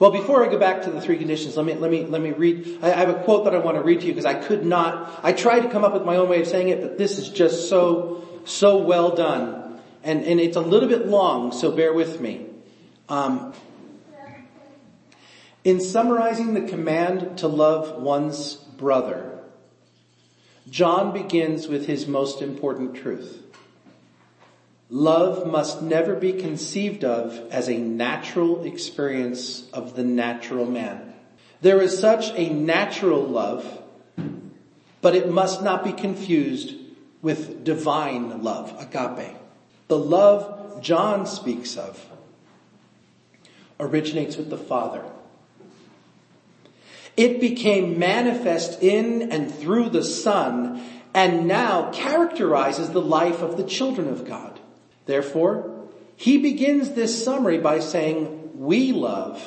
Well, 0.00 0.10
before 0.10 0.42
I 0.42 0.50
go 0.50 0.58
back 0.58 0.80
to 0.84 0.90
the 0.90 0.98
three 0.98 1.18
conditions, 1.18 1.58
let 1.58 1.66
me, 1.66 1.74
let 1.74 1.90
me, 1.90 2.06
let 2.06 2.22
me 2.22 2.30
read, 2.30 2.78
I 2.82 2.88
have 2.88 3.10
a 3.10 3.22
quote 3.22 3.44
that 3.44 3.54
I 3.54 3.58
want 3.58 3.76
to 3.76 3.82
read 3.82 4.00
to 4.00 4.06
you 4.06 4.12
because 4.12 4.24
I 4.24 4.32
could 4.32 4.64
not, 4.64 5.20
I 5.22 5.34
tried 5.34 5.60
to 5.60 5.68
come 5.68 5.84
up 5.84 5.92
with 5.92 6.04
my 6.04 6.16
own 6.16 6.30
way 6.30 6.40
of 6.40 6.46
saying 6.46 6.70
it, 6.70 6.80
but 6.80 6.96
this 6.96 7.18
is 7.18 7.28
just 7.28 7.68
so, 7.68 8.26
so 8.46 8.78
well 8.78 9.14
done. 9.14 9.78
And, 10.02 10.24
and 10.24 10.40
it's 10.40 10.56
a 10.56 10.62
little 10.62 10.88
bit 10.88 11.06
long, 11.06 11.52
so 11.52 11.70
bear 11.70 11.92
with 11.92 12.18
me. 12.18 12.46
Um, 13.10 13.52
in 15.64 15.80
summarizing 15.80 16.54
the 16.54 16.62
command 16.62 17.36
to 17.36 17.46
love 17.46 18.00
one's 18.00 18.54
brother, 18.54 19.38
John 20.70 21.12
begins 21.12 21.68
with 21.68 21.86
his 21.86 22.06
most 22.06 22.40
important 22.40 22.94
truth. 22.94 23.42
Love 24.90 25.46
must 25.46 25.82
never 25.82 26.16
be 26.16 26.32
conceived 26.32 27.04
of 27.04 27.48
as 27.52 27.68
a 27.68 27.78
natural 27.78 28.64
experience 28.64 29.68
of 29.72 29.94
the 29.94 30.02
natural 30.02 30.66
man. 30.66 31.14
There 31.60 31.80
is 31.80 31.96
such 31.96 32.30
a 32.36 32.50
natural 32.50 33.22
love, 33.22 33.82
but 35.00 35.14
it 35.14 35.30
must 35.30 35.62
not 35.62 35.84
be 35.84 35.92
confused 35.92 36.74
with 37.22 37.62
divine 37.62 38.42
love, 38.42 38.74
agape. 38.80 39.36
The 39.86 39.98
love 39.98 40.82
John 40.82 41.26
speaks 41.26 41.76
of 41.76 42.04
originates 43.78 44.36
with 44.36 44.50
the 44.50 44.58
Father. 44.58 45.04
It 47.16 47.40
became 47.40 47.98
manifest 47.98 48.82
in 48.82 49.30
and 49.30 49.54
through 49.54 49.90
the 49.90 50.04
Son 50.04 50.82
and 51.14 51.46
now 51.46 51.90
characterizes 51.92 52.90
the 52.90 53.00
life 53.00 53.42
of 53.42 53.56
the 53.56 53.64
children 53.64 54.08
of 54.08 54.26
God. 54.26 54.49
Therefore, 55.10 55.88
He 56.14 56.38
begins 56.38 56.90
this 56.90 57.24
summary 57.24 57.58
by 57.58 57.80
saying, 57.80 58.52
we 58.54 58.92
love. 58.92 59.42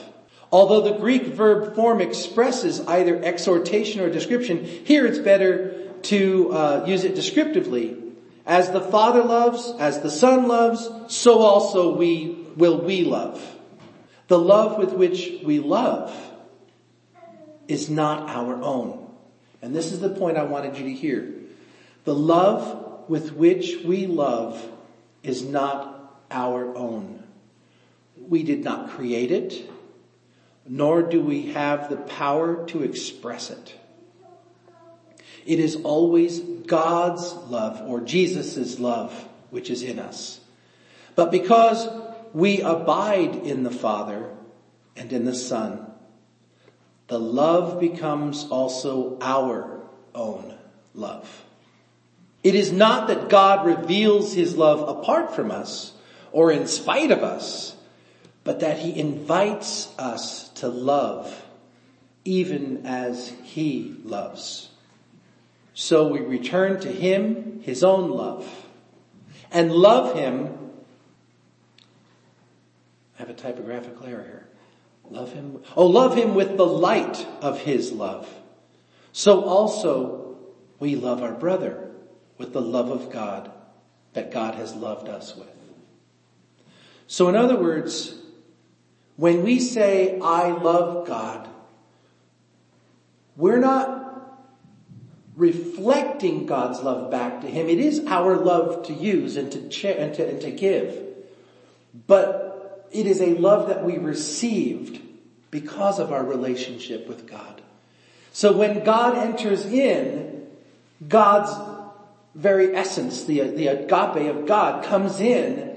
Although 0.51 0.81
the 0.81 0.99
Greek 0.99 1.27
verb 1.27 1.73
form 1.73 2.01
expresses 2.01 2.81
either 2.81 3.23
exhortation 3.23 4.01
or 4.01 4.09
description, 4.09 4.65
here 4.65 5.05
it's 5.05 5.19
better 5.19 5.89
to 6.03 6.51
uh, 6.51 6.85
use 6.85 7.05
it 7.05 7.15
descriptively. 7.15 7.97
As 8.45 8.71
the 8.71 8.81
Father 8.81 9.23
loves, 9.23 9.73
as 9.79 10.01
the 10.01 10.11
Son 10.11 10.49
loves, 10.49 10.89
so 11.07 11.39
also 11.39 11.95
we 11.95 12.45
will 12.57 12.81
we 12.81 13.05
love. 13.05 13.41
The 14.27 14.37
love 14.37 14.77
with 14.77 14.91
which 14.91 15.31
we 15.45 15.59
love 15.59 16.13
is 17.69 17.89
not 17.89 18.29
our 18.29 18.61
own. 18.61 19.09
And 19.61 19.73
this 19.73 19.93
is 19.93 20.01
the 20.01 20.09
point 20.09 20.37
I 20.37 20.43
wanted 20.43 20.77
you 20.77 20.83
to 20.83 20.93
hear. 20.93 21.33
The 22.03 22.13
love 22.13 23.07
with 23.07 23.31
which 23.31 23.77
we 23.85 24.07
love 24.07 24.61
is 25.23 25.43
not 25.43 26.21
our 26.29 26.75
own. 26.75 27.23
We 28.17 28.43
did 28.43 28.63
not 28.63 28.91
create 28.91 29.31
it, 29.31 29.69
nor 30.67 31.01
do 31.01 31.21
we 31.21 31.53
have 31.53 31.89
the 31.89 31.97
power 31.97 32.65
to 32.67 32.83
express 32.83 33.49
it. 33.49 33.79
It 35.45 35.59
is 35.59 35.77
always 35.77 36.39
God's 36.39 37.33
love 37.33 37.81
or 37.87 38.01
Jesus' 38.01 38.79
love 38.79 39.11
which 39.49 39.69
is 39.69 39.83
in 39.83 39.99
us. 39.99 40.39
But 41.15 41.31
because 41.31 41.87
we 42.33 42.61
abide 42.61 43.35
in 43.35 43.63
the 43.63 43.71
Father 43.71 44.29
and 44.95 45.11
in 45.11 45.25
the 45.25 45.35
Son, 45.35 45.85
the 47.07 47.19
love 47.19 47.79
becomes 47.79 48.45
also 48.45 49.17
our 49.21 49.81
own 50.15 50.57
love. 50.93 51.43
It 52.43 52.55
is 52.55 52.71
not 52.73 53.07
that 53.07 53.29
God 53.29 53.65
reveals 53.65 54.33
his 54.33 54.55
love 54.55 54.87
apart 54.89 55.33
from 55.33 55.49
us 55.49 55.93
or 56.33 56.51
in 56.51 56.67
spite 56.67 57.11
of 57.11 57.23
us, 57.23 57.75
but 58.43 58.59
that 58.59 58.79
he 58.79 58.99
invites 58.99 59.89
us 59.97 60.49
to 60.49 60.67
love 60.67 61.41
even 62.25 62.85
as 62.85 63.29
he 63.43 63.95
loves. 64.03 64.69
So 65.73 66.09
we 66.09 66.19
return 66.19 66.79
to 66.81 66.91
him, 66.91 67.61
his 67.61 67.83
own 67.83 68.11
love, 68.11 68.47
and 69.51 69.71
love 69.71 70.15
him. 70.15 70.71
I 73.15 73.19
have 73.19 73.29
a 73.29 73.33
typographical 73.33 74.05
error 74.05 74.23
here. 74.23 74.47
Love 75.09 75.33
him. 75.33 75.61
Oh, 75.75 75.85
love 75.85 76.15
him 76.15 76.35
with 76.35 76.57
the 76.57 76.65
light 76.65 77.25
of 77.41 77.59
his 77.61 77.91
love. 77.91 78.27
So 79.11 79.43
also 79.43 80.37
we 80.79 80.95
love 80.95 81.21
our 81.21 81.33
brother 81.33 81.92
with 82.37 82.53
the 82.53 82.61
love 82.61 82.89
of 82.89 83.11
God 83.11 83.51
that 84.13 84.31
God 84.31 84.55
has 84.55 84.73
loved 84.73 85.09
us 85.09 85.35
with. 85.35 85.47
So 87.07 87.29
in 87.29 87.35
other 87.35 87.57
words, 87.57 88.15
when 89.17 89.43
we 89.43 89.59
say, 89.59 90.19
I 90.19 90.51
love 90.51 91.07
God, 91.07 91.47
we're 93.35 93.59
not 93.59 94.03
reflecting 95.35 96.45
God's 96.45 96.81
love 96.81 97.09
back 97.09 97.41
to 97.41 97.47
Him. 97.47 97.67
It 97.67 97.79
is 97.79 98.05
our 98.07 98.37
love 98.37 98.87
to 98.87 98.93
use 98.93 99.37
and 99.37 99.51
to, 99.51 99.59
and 99.99 100.13
to, 100.15 100.29
and 100.29 100.41
to 100.41 100.51
give. 100.51 100.99
But 102.07 102.87
it 102.91 103.07
is 103.07 103.21
a 103.21 103.33
love 103.35 103.67
that 103.69 103.83
we 103.83 103.97
received 103.97 105.01
because 105.51 105.99
of 105.99 106.11
our 106.11 106.23
relationship 106.23 107.07
with 107.07 107.27
God. 107.27 107.61
So 108.31 108.51
when 108.51 108.83
God 108.83 109.17
enters 109.17 109.65
in, 109.65 110.47
God's 111.07 111.51
very 112.35 112.75
essence, 112.75 113.25
the, 113.25 113.41
the 113.41 113.67
agape 113.67 114.35
of 114.35 114.45
God 114.45 114.83
comes 114.83 115.19
in 115.19 115.73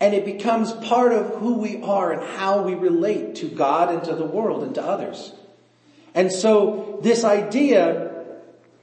and 0.00 0.14
it 0.14 0.24
becomes 0.24 0.72
part 0.72 1.12
of 1.12 1.36
who 1.36 1.58
we 1.58 1.82
are 1.82 2.12
and 2.12 2.22
how 2.36 2.62
we 2.62 2.74
relate 2.74 3.36
to 3.36 3.48
God 3.48 3.92
and 3.92 4.04
to 4.04 4.14
the 4.14 4.26
world 4.26 4.62
and 4.62 4.74
to 4.74 4.82
others. 4.82 5.32
And 6.14 6.30
so 6.30 6.98
this 7.02 7.24
idea 7.24 8.24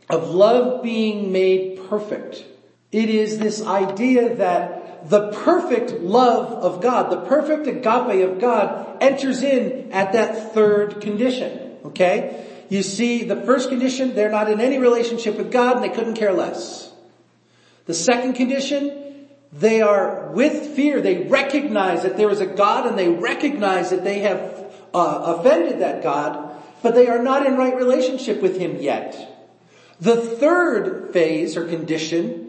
of 0.10 0.30
love 0.30 0.84
being 0.84 1.32
made 1.32 1.88
perfect, 1.88 2.44
it 2.92 3.10
is 3.10 3.38
this 3.40 3.62
idea 3.62 4.36
that 4.36 5.10
the 5.10 5.32
perfect 5.32 5.92
love 6.02 6.52
of 6.52 6.82
God, 6.82 7.12
the 7.12 7.26
perfect 7.26 7.68
agape 7.68 8.30
of 8.30 8.40
God 8.40 8.98
enters 9.02 9.44
in 9.44 9.92
at 9.92 10.14
that 10.14 10.54
third 10.54 11.02
condition. 11.02 11.78
Okay? 11.86 12.48
You 12.70 12.82
see, 12.82 13.24
the 13.24 13.42
first 13.42 13.70
condition, 13.70 14.16
they're 14.16 14.32
not 14.32 14.50
in 14.50 14.60
any 14.60 14.78
relationship 14.78 15.38
with 15.38 15.52
God 15.52 15.76
and 15.76 15.84
they 15.84 15.94
couldn't 15.96 16.16
care 16.16 16.34
less. 16.34 16.93
The 17.86 17.94
second 17.94 18.34
condition, 18.34 19.28
they 19.52 19.82
are 19.82 20.32
with 20.32 20.76
fear. 20.76 21.02
They 21.02 21.24
recognize 21.24 22.04
that 22.04 22.18
there 22.18 22.30
is 22.30 22.40
a 22.40 22.46
God 22.46 22.88
and 22.88 22.98
they 22.98 23.10
recognize 23.10 23.90
that 23.90 24.04
they 24.04 24.20
have 24.20 24.40
uh, 24.94 25.38
offended 25.38 25.80
that 25.80 26.02
God, 26.02 26.56
but 26.82 26.96
they 26.96 27.08
are 27.08 27.22
not 27.22 27.46
in 27.46 27.58
right 27.58 27.76
relationship 27.76 28.42
with 28.42 28.58
Him 28.58 28.78
yet. 28.80 29.30
The 30.00 30.18
third 30.18 31.12
phase 31.14 31.56
or 31.56 31.66
condition 31.68 32.43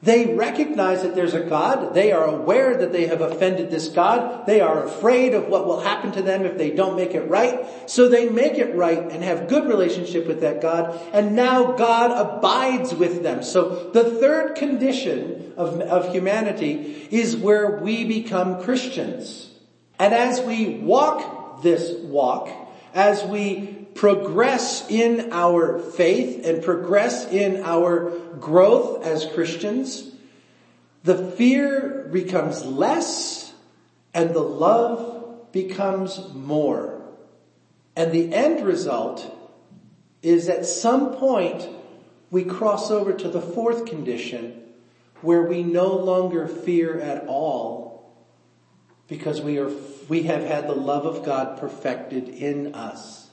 they 0.00 0.36
recognize 0.36 1.02
that 1.02 1.16
there's 1.16 1.34
a 1.34 1.40
God. 1.40 1.92
They 1.92 2.12
are 2.12 2.24
aware 2.24 2.76
that 2.76 2.92
they 2.92 3.08
have 3.08 3.20
offended 3.20 3.68
this 3.70 3.88
God. 3.88 4.46
They 4.46 4.60
are 4.60 4.84
afraid 4.84 5.34
of 5.34 5.48
what 5.48 5.66
will 5.66 5.80
happen 5.80 6.12
to 6.12 6.22
them 6.22 6.44
if 6.46 6.56
they 6.56 6.70
don't 6.70 6.94
make 6.94 7.14
it 7.14 7.28
right. 7.28 7.90
So 7.90 8.08
they 8.08 8.28
make 8.28 8.54
it 8.54 8.76
right 8.76 8.98
and 8.98 9.24
have 9.24 9.48
good 9.48 9.66
relationship 9.66 10.28
with 10.28 10.40
that 10.42 10.62
God. 10.62 11.00
And 11.12 11.34
now 11.34 11.72
God 11.72 12.12
abides 12.12 12.94
with 12.94 13.24
them. 13.24 13.42
So 13.42 13.90
the 13.90 14.04
third 14.04 14.54
condition 14.54 15.52
of, 15.56 15.80
of 15.80 16.12
humanity 16.12 17.08
is 17.10 17.36
where 17.36 17.78
we 17.78 18.04
become 18.04 18.62
Christians. 18.62 19.50
And 19.98 20.14
as 20.14 20.40
we 20.40 20.78
walk 20.78 21.62
this 21.62 21.90
walk, 22.04 22.48
as 22.94 23.24
we 23.24 23.77
progress 23.98 24.88
in 24.88 25.32
our 25.32 25.80
faith 25.80 26.46
and 26.46 26.62
progress 26.62 27.26
in 27.32 27.64
our 27.64 28.10
growth 28.38 29.04
as 29.04 29.26
Christians, 29.26 30.08
the 31.02 31.32
fear 31.32 32.08
becomes 32.12 32.64
less 32.64 33.52
and 34.14 34.32
the 34.32 34.40
love 34.40 35.50
becomes 35.50 36.32
more. 36.32 37.02
And 37.96 38.12
the 38.12 38.32
end 38.32 38.64
result 38.64 39.34
is 40.22 40.48
at 40.48 40.64
some 40.64 41.16
point 41.16 41.68
we 42.30 42.44
cross 42.44 42.92
over 42.92 43.12
to 43.12 43.28
the 43.28 43.40
fourth 43.40 43.86
condition 43.86 44.62
where 45.22 45.42
we 45.42 45.64
no 45.64 45.96
longer 45.96 46.46
fear 46.46 47.00
at 47.00 47.26
all 47.26 48.16
because 49.08 49.40
we 49.40 49.58
are, 49.58 49.72
we 50.08 50.22
have 50.22 50.44
had 50.44 50.68
the 50.68 50.76
love 50.76 51.04
of 51.04 51.24
God 51.24 51.58
perfected 51.58 52.28
in 52.28 52.76
us. 52.76 53.27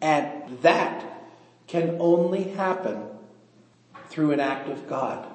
And 0.00 0.58
that 0.62 1.04
can 1.66 1.96
only 2.00 2.44
happen 2.44 3.02
through 4.08 4.32
an 4.32 4.40
act 4.40 4.68
of 4.68 4.88
God. 4.88 5.26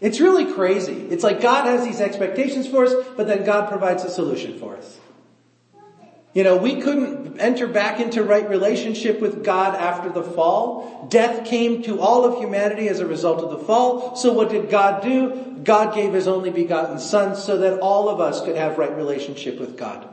It's 0.00 0.20
really 0.20 0.52
crazy. 0.52 1.06
It's 1.10 1.22
like 1.22 1.40
God 1.40 1.66
has 1.66 1.84
these 1.84 2.00
expectations 2.00 2.66
for 2.66 2.84
us, 2.84 2.92
but 3.16 3.26
then 3.26 3.44
God 3.44 3.68
provides 3.68 4.04
a 4.04 4.10
solution 4.10 4.58
for 4.58 4.76
us. 4.76 4.98
You 6.34 6.44
know, 6.44 6.56
we 6.56 6.80
couldn't 6.80 7.38
enter 7.40 7.66
back 7.66 8.00
into 8.00 8.22
right 8.24 8.48
relationship 8.48 9.20
with 9.20 9.44
God 9.44 9.74
after 9.74 10.08
the 10.08 10.22
fall. 10.22 11.06
Death 11.10 11.46
came 11.46 11.82
to 11.82 12.00
all 12.00 12.24
of 12.24 12.38
humanity 12.38 12.88
as 12.88 13.00
a 13.00 13.06
result 13.06 13.42
of 13.44 13.50
the 13.50 13.64
fall. 13.64 14.16
So 14.16 14.32
what 14.32 14.48
did 14.48 14.70
God 14.70 15.02
do? 15.02 15.60
God 15.62 15.94
gave 15.94 16.14
His 16.14 16.26
only 16.26 16.50
begotten 16.50 16.98
Son 16.98 17.36
so 17.36 17.58
that 17.58 17.80
all 17.80 18.08
of 18.08 18.20
us 18.20 18.42
could 18.44 18.56
have 18.56 18.78
right 18.78 18.96
relationship 18.96 19.60
with 19.60 19.76
God. 19.76 20.08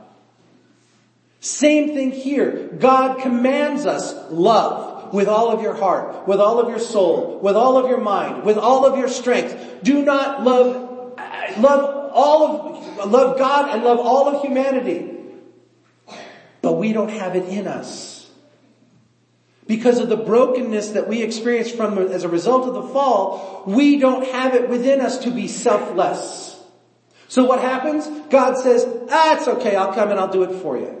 Same 1.40 1.94
thing 1.94 2.10
here. 2.10 2.68
God 2.78 3.20
commands 3.20 3.86
us 3.86 4.14
love 4.30 5.14
with 5.14 5.26
all 5.26 5.50
of 5.50 5.62
your 5.62 5.74
heart, 5.74 6.28
with 6.28 6.38
all 6.38 6.60
of 6.60 6.68
your 6.68 6.78
soul, 6.78 7.40
with 7.40 7.56
all 7.56 7.78
of 7.78 7.88
your 7.88 8.00
mind, 8.00 8.44
with 8.44 8.58
all 8.58 8.84
of 8.84 8.98
your 8.98 9.08
strength. 9.08 9.82
Do 9.82 10.04
not 10.04 10.44
love, 10.44 11.18
love 11.58 12.10
all 12.12 12.76
of, 13.00 13.10
love 13.10 13.38
God 13.38 13.74
and 13.74 13.82
love 13.82 13.98
all 13.98 14.28
of 14.28 14.42
humanity. 14.42 15.16
But 16.60 16.74
we 16.74 16.92
don't 16.92 17.10
have 17.10 17.34
it 17.34 17.48
in 17.48 17.66
us. 17.66 18.30
Because 19.66 19.98
of 19.98 20.08
the 20.08 20.16
brokenness 20.16 20.90
that 20.90 21.08
we 21.08 21.22
experience 21.22 21.70
from 21.70 21.96
as 21.96 22.24
a 22.24 22.28
result 22.28 22.66
of 22.66 22.74
the 22.74 22.92
fall, 22.92 23.62
we 23.66 23.98
don't 23.98 24.26
have 24.26 24.54
it 24.54 24.68
within 24.68 25.00
us 25.00 25.18
to 25.20 25.30
be 25.30 25.48
selfless. 25.48 26.60
So 27.28 27.44
what 27.44 27.60
happens? 27.60 28.06
God 28.28 28.58
says, 28.58 28.86
ah, 29.10 29.50
okay, 29.56 29.76
I'll 29.76 29.94
come 29.94 30.10
and 30.10 30.18
I'll 30.18 30.32
do 30.32 30.42
it 30.42 30.60
for 30.60 30.76
you. 30.76 30.99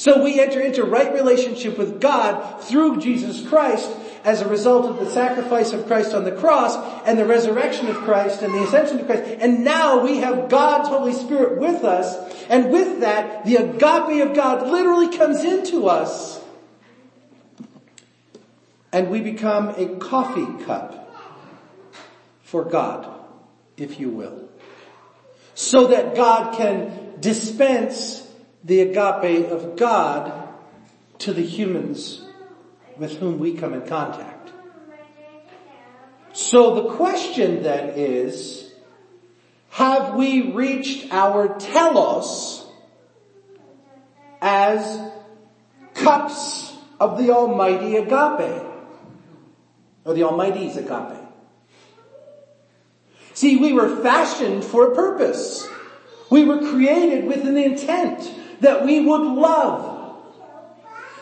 So 0.00 0.24
we 0.24 0.40
enter 0.40 0.62
into 0.62 0.82
right 0.84 1.12
relationship 1.12 1.76
with 1.76 2.00
God 2.00 2.64
through 2.64 3.02
Jesus 3.02 3.46
Christ 3.46 3.86
as 4.24 4.40
a 4.40 4.48
result 4.48 4.86
of 4.86 4.98
the 4.98 5.10
sacrifice 5.10 5.74
of 5.74 5.86
Christ 5.86 6.14
on 6.14 6.24
the 6.24 6.32
cross 6.32 6.74
and 7.06 7.18
the 7.18 7.26
resurrection 7.26 7.86
of 7.86 7.96
Christ 7.96 8.40
and 8.40 8.54
the 8.54 8.62
ascension 8.62 9.00
of 9.00 9.04
Christ. 9.04 9.24
And 9.24 9.62
now 9.62 10.02
we 10.02 10.16
have 10.16 10.48
God's 10.48 10.88
Holy 10.88 11.12
Spirit 11.12 11.58
with 11.58 11.84
us. 11.84 12.16
And 12.48 12.72
with 12.72 13.00
that, 13.00 13.44
the 13.44 13.56
agape 13.56 14.26
of 14.26 14.34
God 14.34 14.68
literally 14.68 15.14
comes 15.14 15.44
into 15.44 15.86
us. 15.86 16.42
And 18.92 19.10
we 19.10 19.20
become 19.20 19.68
a 19.76 19.98
coffee 19.98 20.64
cup 20.64 21.14
for 22.42 22.64
God, 22.64 23.06
if 23.76 24.00
you 24.00 24.08
will. 24.08 24.48
so 25.54 25.88
that 25.88 26.14
God 26.14 26.56
can 26.56 27.20
dispense 27.20 28.26
the 28.64 28.80
agape 28.80 29.50
of 29.50 29.76
God 29.76 30.48
to 31.18 31.32
the 31.32 31.44
humans 31.44 32.22
with 32.96 33.18
whom 33.18 33.38
we 33.38 33.54
come 33.54 33.74
in 33.74 33.82
contact. 33.82 34.52
So 36.32 36.74
the 36.74 36.94
question 36.94 37.62
then 37.62 37.94
is, 37.96 38.72
have 39.70 40.14
we 40.14 40.52
reached 40.52 41.12
our 41.12 41.58
telos 41.58 42.66
as 44.40 45.00
cups 45.94 46.76
of 46.98 47.18
the 47.18 47.30
Almighty 47.30 47.96
agape? 47.96 48.66
Or 50.04 50.14
the 50.14 50.24
Almighty's 50.24 50.76
agape? 50.76 51.18
See, 53.34 53.56
we 53.56 53.72
were 53.72 54.02
fashioned 54.02 54.64
for 54.64 54.92
a 54.92 54.94
purpose. 54.94 55.66
We 56.30 56.44
were 56.44 56.58
created 56.58 57.26
with 57.26 57.46
an 57.46 57.56
intent 57.56 58.30
that 58.60 58.84
we 58.84 59.00
would 59.00 59.22
love. 59.22 59.98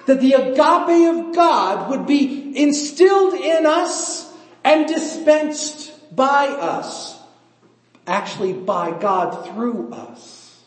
That 0.06 0.20
the 0.20 0.34
agape 0.34 1.16
of 1.16 1.34
God 1.34 1.90
would 1.90 2.06
be 2.06 2.58
instilled 2.58 3.34
in 3.34 3.66
us 3.66 4.32
and 4.64 4.86
dispensed 4.86 6.14
by 6.14 6.46
us. 6.46 7.18
Actually 8.06 8.54
by 8.54 8.98
God 8.98 9.46
through 9.46 9.92
us. 9.92 10.64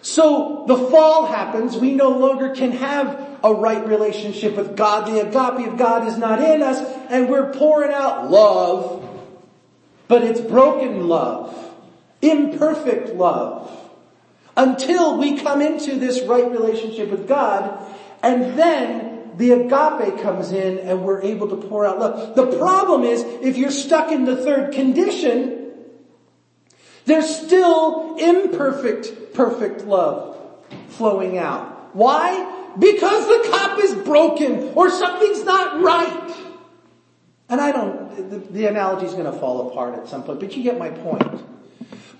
So 0.00 0.64
the 0.66 0.76
fall 0.76 1.26
happens, 1.26 1.76
we 1.76 1.92
no 1.92 2.10
longer 2.10 2.54
can 2.54 2.72
have 2.72 3.38
a 3.42 3.52
right 3.52 3.86
relationship 3.86 4.56
with 4.56 4.76
God. 4.76 5.06
The 5.06 5.20
agape 5.20 5.68
of 5.68 5.76
God 5.76 6.06
is 6.06 6.16
not 6.16 6.40
in 6.42 6.62
us 6.62 6.80
and 7.10 7.28
we're 7.28 7.52
pouring 7.52 7.92
out 7.92 8.30
love, 8.30 9.06
but 10.06 10.22
it's 10.22 10.40
broken 10.40 11.08
love, 11.08 11.74
imperfect 12.22 13.14
love 13.14 13.77
until 14.58 15.16
we 15.16 15.38
come 15.38 15.62
into 15.62 15.94
this 15.94 16.20
right 16.24 16.50
relationship 16.50 17.10
with 17.10 17.28
God 17.28 17.80
and 18.22 18.58
then 18.58 19.36
the 19.36 19.52
agape 19.52 20.20
comes 20.20 20.50
in 20.50 20.78
and 20.78 21.04
we're 21.04 21.22
able 21.22 21.48
to 21.48 21.68
pour 21.68 21.86
out 21.86 22.00
love. 22.00 22.34
The 22.34 22.58
problem 22.58 23.04
is 23.04 23.22
if 23.22 23.56
you're 23.56 23.70
stuck 23.70 24.10
in 24.10 24.24
the 24.24 24.36
third 24.36 24.74
condition, 24.74 25.70
there's 27.04 27.34
still 27.34 28.16
imperfect, 28.16 29.32
perfect 29.32 29.86
love 29.86 30.36
flowing 30.88 31.38
out. 31.38 31.94
Why? 31.94 32.72
Because 32.76 33.26
the 33.28 33.48
cup 33.50 33.78
is 33.78 33.94
broken 33.94 34.72
or 34.74 34.90
something's 34.90 35.44
not 35.44 35.80
right. 35.80 36.36
And 37.48 37.60
I 37.60 37.70
don't, 37.70 38.30
the, 38.30 38.38
the 38.38 38.66
analogy 38.66 39.06
is 39.06 39.12
going 39.12 39.32
to 39.32 39.38
fall 39.38 39.70
apart 39.70 39.94
at 39.94 40.08
some 40.08 40.24
point, 40.24 40.40
but 40.40 40.56
you 40.56 40.64
get 40.64 40.78
my 40.78 40.90
point. 40.90 41.44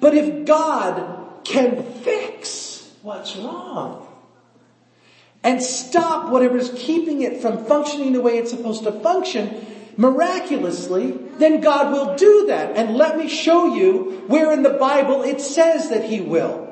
But 0.01 0.14
if 0.14 0.46
God 0.46 1.18
can 1.44 1.83
fix 2.03 2.90
what's 3.03 3.37
wrong 3.37 4.07
and 5.42 5.62
stop 5.62 6.31
whatever's 6.31 6.70
keeping 6.77 7.22
it 7.22 7.40
from 7.40 7.64
functioning 7.64 8.12
the 8.12 8.20
way 8.20 8.38
it's 8.38 8.51
supposed 8.51 8.85
to 8.85 8.92
function 8.92 9.66
miraculously, 9.96 11.12
then 11.38 11.61
God 11.61 11.92
will 11.92 12.16
do 12.16 12.46
that. 12.46 12.77
And 12.77 12.96
let 12.96 13.16
me 13.16 13.29
show 13.29 13.74
you 13.74 14.24
where 14.29 14.53
in 14.53 14.62
the 14.62 14.70
Bible 14.70 15.22
it 15.22 15.40
says 15.40 15.90
that 15.90 16.05
He 16.05 16.20
will. 16.20 16.66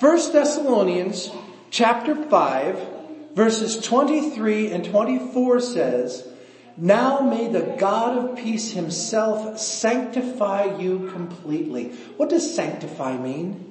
1 0.00 0.32
Thessalonians 0.32 1.30
chapter 1.70 2.14
5 2.14 2.88
verses 3.34 3.80
23 3.80 4.70
and 4.70 4.84
24 4.84 5.60
says, 5.60 6.28
now 6.76 7.20
may 7.20 7.48
the 7.48 7.74
God 7.76 8.16
of 8.16 8.38
peace 8.38 8.70
himself 8.70 9.58
sanctify 9.58 10.76
you 10.78 11.10
completely. 11.12 11.88
What 12.16 12.28
does 12.28 12.54
sanctify 12.54 13.16
mean? 13.16 13.67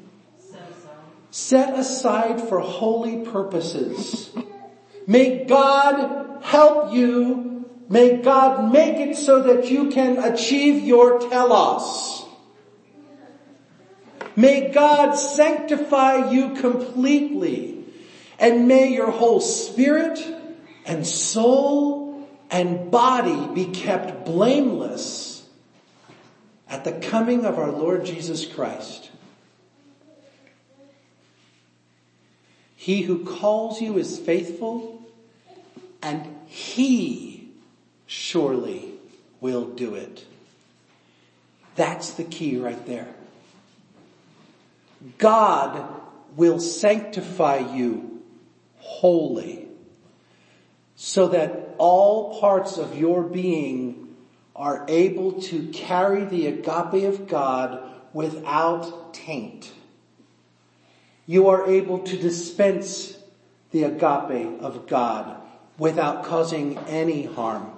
Set 1.32 1.78
aside 1.78 2.42
for 2.48 2.60
holy 2.60 3.26
purposes. 3.26 4.32
May 5.06 5.46
God 5.46 6.44
help 6.44 6.94
you. 6.94 7.66
May 7.90 8.18
God 8.18 8.72
make 8.72 8.98
it 8.98 9.16
so 9.16 9.44
that 9.44 9.72
you 9.72 9.90
can 9.90 10.18
achieve 10.18 10.84
your 10.84 11.20
telos. 11.20 12.26
May 14.36 14.70
God 14.72 15.14
sanctify 15.14 16.30
you 16.32 16.56
completely 16.56 17.86
and 18.40 18.68
may 18.68 18.94
your 18.94 19.10
whole 19.10 19.42
spirit 19.42 20.20
and 20.86 21.06
soul 21.08 22.28
and 22.52 22.92
body 22.92 23.54
be 23.54 23.72
kept 23.72 24.26
blameless 24.26 25.46
at 26.70 26.84
the 26.84 26.94
coming 26.94 27.46
of 27.46 27.58
our 27.58 27.72
Lord 27.72 28.06
Jesus 28.06 28.46
Christ. 28.46 29.07
He 32.88 33.02
who 33.02 33.26
calls 33.26 33.82
you 33.82 33.98
is 33.98 34.18
faithful 34.18 35.06
and 36.02 36.26
he 36.46 37.50
surely 38.06 38.94
will 39.42 39.66
do 39.66 39.96
it. 39.96 40.24
That's 41.76 42.12
the 42.12 42.24
key 42.24 42.56
right 42.56 42.86
there. 42.86 43.14
God 45.18 45.86
will 46.38 46.60
sanctify 46.60 47.76
you 47.76 48.24
wholly 48.78 49.68
so 50.96 51.28
that 51.28 51.76
all 51.78 52.40
parts 52.40 52.78
of 52.78 52.98
your 52.98 53.24
being 53.24 54.16
are 54.56 54.86
able 54.88 55.42
to 55.42 55.68
carry 55.74 56.24
the 56.24 56.48
agape 56.48 57.04
of 57.04 57.28
God 57.28 57.84
without 58.14 59.14
taint 59.14 59.74
you 61.28 61.50
are 61.50 61.68
able 61.68 62.00
to 62.00 62.18
dispense 62.18 63.18
the 63.72 63.84
agape 63.84 64.62
of 64.62 64.88
God 64.88 65.40
without 65.78 66.24
causing 66.24 66.78
any 66.80 67.26
harm. 67.26 67.70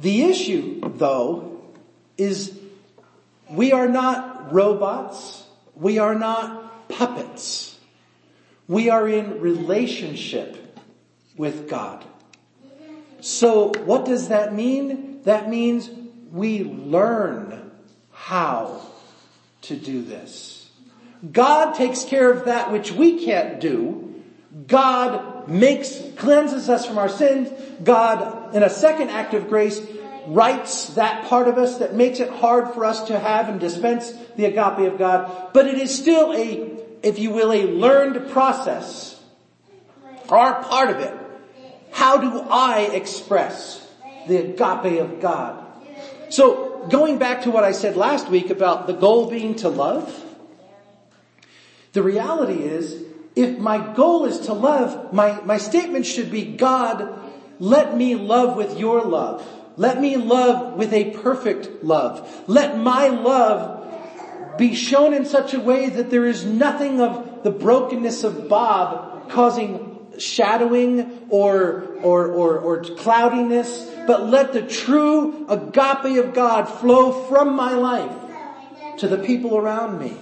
The 0.00 0.24
issue, 0.24 0.80
though, 0.96 1.62
is 2.18 2.58
we 3.48 3.72
are 3.72 3.88
not 3.88 4.52
robots. 4.52 5.44
We 5.74 5.98
are 5.98 6.14
not 6.14 6.88
puppets. 6.88 7.78
We 8.66 8.90
are 8.90 9.08
in 9.08 9.40
relationship 9.40 10.78
with 11.36 11.68
God. 11.68 12.04
So 13.20 13.72
what 13.84 14.04
does 14.04 14.28
that 14.28 14.54
mean? 14.54 15.22
That 15.22 15.48
means 15.48 15.88
we 16.32 16.64
learn 16.64 17.70
how 18.12 18.82
to 19.62 19.76
do 19.76 20.02
this. 20.02 20.57
God 21.32 21.74
takes 21.74 22.04
care 22.04 22.30
of 22.30 22.44
that 22.44 22.70
which 22.70 22.92
we 22.92 23.24
can't 23.24 23.60
do. 23.60 24.22
God 24.66 25.48
makes, 25.48 26.00
cleanses 26.16 26.68
us 26.68 26.86
from 26.86 26.98
our 26.98 27.08
sins. 27.08 27.48
God, 27.82 28.54
in 28.54 28.62
a 28.62 28.70
second 28.70 29.10
act 29.10 29.34
of 29.34 29.48
grace, 29.48 29.80
rights 30.26 30.90
that 30.90 31.26
part 31.26 31.48
of 31.48 31.58
us 31.58 31.78
that 31.78 31.94
makes 31.94 32.20
it 32.20 32.28
hard 32.28 32.74
for 32.74 32.84
us 32.84 33.04
to 33.04 33.18
have 33.18 33.48
and 33.48 33.58
dispense 33.58 34.12
the 34.36 34.44
agape 34.44 34.92
of 34.92 34.98
God. 34.98 35.52
But 35.52 35.66
it 35.66 35.78
is 35.78 35.96
still 35.96 36.32
a, 36.32 36.70
if 37.02 37.18
you 37.18 37.30
will, 37.30 37.52
a 37.52 37.64
learned 37.64 38.30
process. 38.30 39.20
Our 40.28 40.62
part 40.62 40.90
of 40.90 41.00
it. 41.00 41.14
How 41.90 42.18
do 42.18 42.40
I 42.50 42.90
express 42.92 43.86
the 44.28 44.36
agape 44.36 45.00
of 45.00 45.20
God? 45.20 45.64
So 46.30 46.86
going 46.90 47.18
back 47.18 47.42
to 47.42 47.50
what 47.50 47.64
I 47.64 47.72
said 47.72 47.96
last 47.96 48.28
week 48.28 48.50
about 48.50 48.86
the 48.86 48.92
goal 48.92 49.30
being 49.30 49.56
to 49.56 49.68
love, 49.68 50.27
the 51.98 52.04
reality 52.04 52.62
is, 52.62 53.02
if 53.34 53.58
my 53.58 53.92
goal 53.94 54.24
is 54.24 54.38
to 54.46 54.52
love, 54.52 55.12
my, 55.12 55.40
my 55.40 55.58
statement 55.58 56.06
should 56.06 56.30
be, 56.30 56.44
God, 56.44 57.12
let 57.58 57.96
me 57.96 58.14
love 58.14 58.56
with 58.56 58.78
your 58.78 59.02
love. 59.02 59.44
Let 59.76 60.00
me 60.00 60.16
love 60.16 60.74
with 60.74 60.92
a 60.92 61.10
perfect 61.10 61.82
love. 61.82 62.44
Let 62.46 62.78
my 62.78 63.08
love 63.08 64.56
be 64.58 64.76
shown 64.76 65.12
in 65.12 65.24
such 65.24 65.54
a 65.54 65.58
way 65.58 65.88
that 65.88 66.08
there 66.08 66.24
is 66.24 66.44
nothing 66.44 67.00
of 67.00 67.42
the 67.42 67.50
brokenness 67.50 68.22
of 68.22 68.48
Bob 68.48 69.28
causing 69.30 69.98
shadowing 70.18 71.26
or, 71.30 71.96
or, 72.00 72.28
or, 72.28 72.58
or 72.60 72.84
cloudiness, 72.84 73.90
but 74.06 74.24
let 74.24 74.52
the 74.52 74.62
true 74.62 75.48
agape 75.48 76.24
of 76.24 76.32
God 76.32 76.66
flow 76.66 77.26
from 77.26 77.56
my 77.56 77.72
life 77.72 78.98
to 78.98 79.08
the 79.08 79.18
people 79.18 79.56
around 79.56 79.98
me 79.98 80.16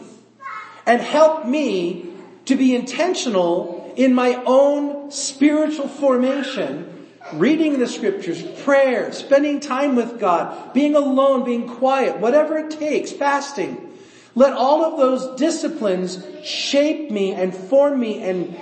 and 0.87 1.01
help 1.01 1.47
me 1.47 2.15
to 2.47 2.57
be 2.57 2.75
intentional 2.75 3.93
in 3.97 4.15
my 4.15 4.41
own 4.47 5.11
spiritual 5.11 5.89
formation, 5.89 7.09
reading 7.35 7.79
the 7.79 7.89
scriptures, 7.89 8.43
prayer, 8.63 9.13
spending 9.13 9.59
time 9.59 9.97
with 9.97 10.21
God, 10.21 10.73
being 10.73 10.95
alone, 10.95 11.45
being 11.45 11.69
quiet, 11.69 12.19
whatever 12.19 12.57
it 12.59 12.71
takes, 12.71 13.11
fasting. 13.11 13.95
Let 14.35 14.53
all 14.53 14.85
of 14.85 14.99
those 14.99 15.39
disciplines 15.39 16.23
shape 16.45 17.11
me 17.11 17.33
and 17.33 17.55
form 17.55 17.99
me 17.99 18.23
and 18.23 18.57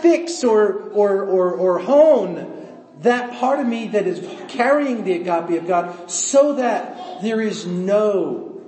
fix 0.00 0.44
or, 0.44 0.90
or, 0.90 1.24
or, 1.24 1.54
or 1.54 1.78
hone 1.78 2.54
that 3.00 3.38
part 3.38 3.60
of 3.60 3.66
me 3.66 3.88
that 3.88 4.06
is 4.06 4.26
carrying 4.48 5.04
the 5.04 5.12
agape 5.12 5.60
of 5.60 5.66
God 5.66 6.10
so 6.10 6.56
that 6.56 7.22
there 7.22 7.40
is 7.40 7.66
no 7.66 8.62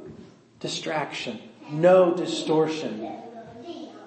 distraction 0.61 1.41
no 1.71 2.15
distortion, 2.15 3.11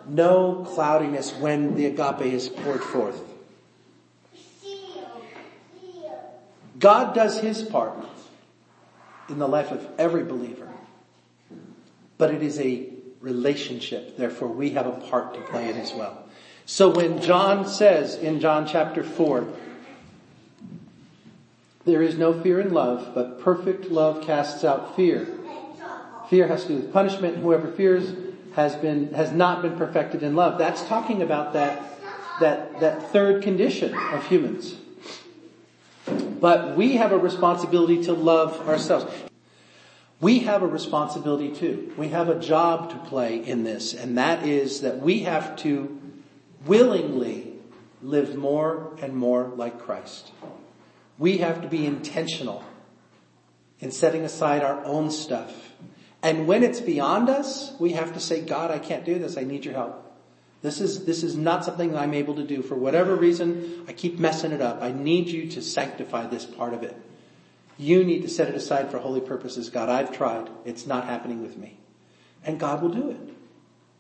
no 0.08 0.66
cloudiness 0.74 1.34
when 1.34 1.76
the 1.76 1.86
agape 1.86 2.34
is 2.34 2.50
poured 2.50 2.84
forth. 2.84 3.22
God 6.80 7.14
does 7.14 7.40
his 7.40 7.62
part 7.62 7.94
in 9.28 9.38
the 9.38 9.48
life 9.48 9.72
of 9.72 9.86
every 9.98 10.24
believer. 10.24 10.68
But 12.18 12.34
it 12.34 12.42
is 12.42 12.60
a 12.60 12.90
relationship, 13.22 14.18
therefore 14.18 14.48
we 14.48 14.72
have 14.72 14.88
a 14.88 14.92
part 14.92 15.34
to 15.34 15.42
play 15.42 15.70
in 15.70 15.78
as 15.78 15.94
well. 15.94 16.26
So 16.66 16.90
when 16.90 17.22
John 17.22 17.68
says 17.68 18.16
in 18.16 18.40
John 18.40 18.68
chapter 18.68 19.04
4, 19.04 19.48
there 21.86 22.02
is 22.02 22.18
no 22.18 22.40
fear 22.40 22.60
in 22.60 22.74
love, 22.74 23.12
but 23.16 23.42
perfect 23.42 23.86
love 23.90 24.22
casts 24.22 24.64
out 24.64 24.96
fear. 24.96 25.28
Fear 26.30 26.48
has 26.48 26.64
to 26.64 26.68
do 26.70 26.76
with 26.76 26.94
punishment, 26.94 27.36
and 27.36 27.44
whoever 27.44 27.72
fears 27.72 28.14
has 28.54 28.76
been, 28.76 29.14
has 29.14 29.32
not 29.32 29.64
been 29.64 29.76
perfected 29.78 30.22
in 30.22 30.36
love. 30.36 30.60
That's 30.60 30.84
talking 30.84 31.24
about 31.24 31.54
that, 31.54 31.82
that, 32.40 32.80
that 32.82 33.12
third 33.12 33.42
condition 33.42 33.96
of 33.96 34.28
humans. 34.28 34.76
But 36.06 36.78
we 36.78 36.98
have 36.98 37.12
a 37.12 37.18
responsibility 37.18 38.04
to 38.04 38.14
love 38.14 38.68
ourselves. 38.68 39.12
We 40.22 40.40
have 40.40 40.62
a 40.62 40.68
responsibility 40.68 41.52
too. 41.52 41.94
We 41.98 42.10
have 42.10 42.30
a 42.30 42.40
job 42.40 42.92
to 42.92 42.98
play 43.10 43.38
in 43.38 43.64
this, 43.64 43.94
and 43.96 44.18
that 44.20 44.46
is 44.46 44.82
that 44.82 45.00
we 45.00 45.24
have 45.24 45.56
to 45.58 46.00
willingly 46.66 47.54
live 48.04 48.36
more 48.36 48.96
and 49.02 49.16
more 49.16 49.52
like 49.56 49.80
Christ. 49.80 50.32
We 51.18 51.40
have 51.40 51.62
to 51.64 51.68
be 51.68 51.86
intentional 51.86 52.64
in 53.80 53.92
setting 53.92 54.24
aside 54.24 54.62
our 54.62 54.84
own 54.86 55.10
stuff. 55.10 55.69
And 56.22 56.48
when 56.48 56.64
it's 56.64 56.82
beyond 56.82 57.30
us, 57.30 57.74
we 57.80 57.94
have 57.94 58.14
to 58.14 58.20
say, 58.20 58.42
God, 58.42 58.72
I 58.72 58.80
can't 58.80 59.06
do 59.06 59.20
this. 59.20 59.38
I 59.38 59.44
need 59.44 59.64
your 59.66 59.74
help. 59.74 60.06
This 60.62 60.82
is, 60.82 61.06
this 61.06 61.24
is 61.24 61.38
not 61.38 61.64
something 61.64 61.96
I'm 61.96 62.14
able 62.14 62.36
to 62.36 62.44
do. 62.44 62.62
For 62.62 62.76
whatever 62.76 63.16
reason, 63.16 63.86
I 63.88 63.94
keep 63.94 64.20
messing 64.20 64.52
it 64.52 64.62
up. 64.62 64.82
I 64.82 64.92
need 64.92 65.30
you 65.30 65.50
to 65.52 65.62
sanctify 65.62 66.28
this 66.28 66.46
part 66.46 66.74
of 66.74 66.84
it. 66.84 67.00
You 67.78 68.04
need 68.04 68.24
to 68.24 68.28
set 68.30 68.50
it 68.50 68.56
aside 68.56 68.92
for 68.92 68.98
holy 68.98 69.22
purposes. 69.22 69.70
God, 69.70 69.88
I've 69.88 70.12
tried. 70.12 70.50
It's 70.66 70.86
not 70.86 71.06
happening 71.06 71.42
with 71.42 71.58
me. 71.58 71.80
And 72.44 72.60
God 72.60 72.82
will 72.82 72.90
do 72.90 73.10
it. 73.10 73.39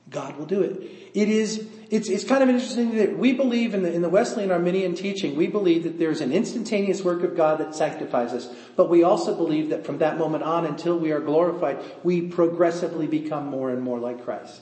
God 0.09 0.37
will 0.37 0.45
do 0.45 0.61
it. 0.61 0.81
It 1.13 1.29
is, 1.29 1.67
it's, 1.89 2.09
it's 2.09 2.23
kind 2.23 2.41
of 2.41 2.49
interesting 2.49 2.95
that 2.97 3.17
we 3.17 3.33
believe 3.33 3.73
in 3.73 3.83
the, 3.83 3.93
in 3.93 4.01
the 4.01 4.09
Wesleyan 4.09 4.51
Arminian 4.51 4.95
teaching, 4.95 5.35
we 5.35 5.47
believe 5.47 5.83
that 5.83 5.99
there's 5.99 6.21
an 6.21 6.31
instantaneous 6.31 7.01
work 7.01 7.23
of 7.23 7.35
God 7.35 7.59
that 7.59 7.75
sanctifies 7.75 8.33
us, 8.33 8.49
but 8.75 8.89
we 8.89 9.03
also 9.03 9.35
believe 9.35 9.69
that 9.69 9.85
from 9.85 9.99
that 9.99 10.17
moment 10.17 10.43
on 10.43 10.65
until 10.65 10.97
we 10.97 11.11
are 11.11 11.19
glorified, 11.19 11.79
we 12.03 12.21
progressively 12.21 13.07
become 13.07 13.47
more 13.47 13.69
and 13.69 13.81
more 13.81 13.99
like 13.99 14.23
Christ. 14.23 14.61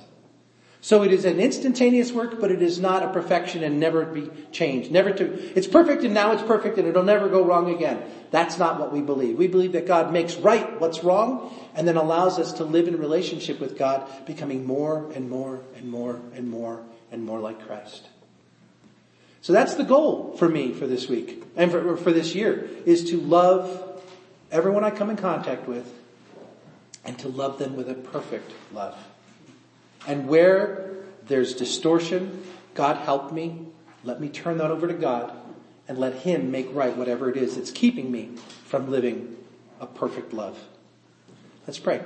So 0.79 1.03
it 1.03 1.11
is 1.11 1.25
an 1.25 1.39
instantaneous 1.39 2.11
work, 2.11 2.39
but 2.39 2.51
it 2.51 2.61
is 2.61 2.79
not 2.79 3.03
a 3.03 3.11
perfection 3.11 3.63
and 3.63 3.79
never 3.79 4.05
be 4.05 4.29
changed. 4.51 4.91
Never 4.91 5.11
to, 5.11 5.57
it's 5.57 5.67
perfect 5.67 6.03
and 6.03 6.13
now 6.13 6.31
it's 6.31 6.43
perfect 6.43 6.77
and 6.77 6.87
it'll 6.87 7.03
never 7.03 7.27
go 7.29 7.43
wrong 7.43 7.73
again. 7.73 8.03
That's 8.31 8.57
not 8.57 8.79
what 8.79 8.93
we 8.93 9.01
believe. 9.01 9.37
We 9.37 9.47
believe 9.47 9.71
that 9.71 9.87
God 9.87 10.13
makes 10.13 10.35
right 10.35 10.79
what's 10.79 11.03
wrong 11.03 11.53
and 11.77 11.87
then 11.87 11.95
allows 11.95 12.39
us 12.39 12.53
to 12.53 12.63
live 12.63 12.87
in 12.87 12.97
relationship 12.97 13.59
with 13.59 13.77
God, 13.77 14.09
becoming 14.25 14.65
more 14.65 15.09
and 15.13 15.29
more 15.29 15.61
and 15.75 15.89
more 15.89 16.19
and 16.33 16.49
more 16.49 16.83
and 17.11 17.23
more 17.23 17.39
like 17.39 17.65
Christ. 17.67 18.07
So 19.41 19.53
that's 19.53 19.75
the 19.75 19.83
goal 19.83 20.35
for 20.37 20.49
me 20.49 20.73
for 20.73 20.87
this 20.87 21.07
week 21.07 21.43
and 21.55 21.71
for, 21.71 21.95
for 21.95 22.11
this 22.11 22.33
year 22.33 22.67
is 22.85 23.11
to 23.11 23.21
love 23.21 24.01
everyone 24.51 24.83
I 24.83 24.89
come 24.89 25.11
in 25.11 25.17
contact 25.17 25.67
with 25.67 25.87
and 27.05 27.17
to 27.19 27.29
love 27.29 27.59
them 27.59 27.75
with 27.77 27.89
a 27.89 27.93
perfect 27.93 28.51
love. 28.73 28.97
And 30.07 30.27
where 30.27 30.95
there's 31.27 31.53
distortion, 31.53 32.43
God 32.73 32.97
help 32.97 33.31
me. 33.31 33.67
Let 34.03 34.19
me 34.19 34.29
turn 34.29 34.57
that 34.57 34.71
over 34.71 34.87
to 34.87 34.95
God 34.95 35.31
and 35.87 35.99
let 35.99 36.15
Him 36.15 36.49
make 36.49 36.73
right 36.73 36.97
whatever 36.97 37.29
it 37.29 37.37
is 37.37 37.55
that's 37.55 37.71
keeping 37.71 38.11
me 38.11 38.31
from 38.65 38.89
living 38.89 39.37
a 39.79 39.85
perfect 39.85 40.33
love. 40.33 40.57
Let's 41.67 41.79
pray. 41.79 41.99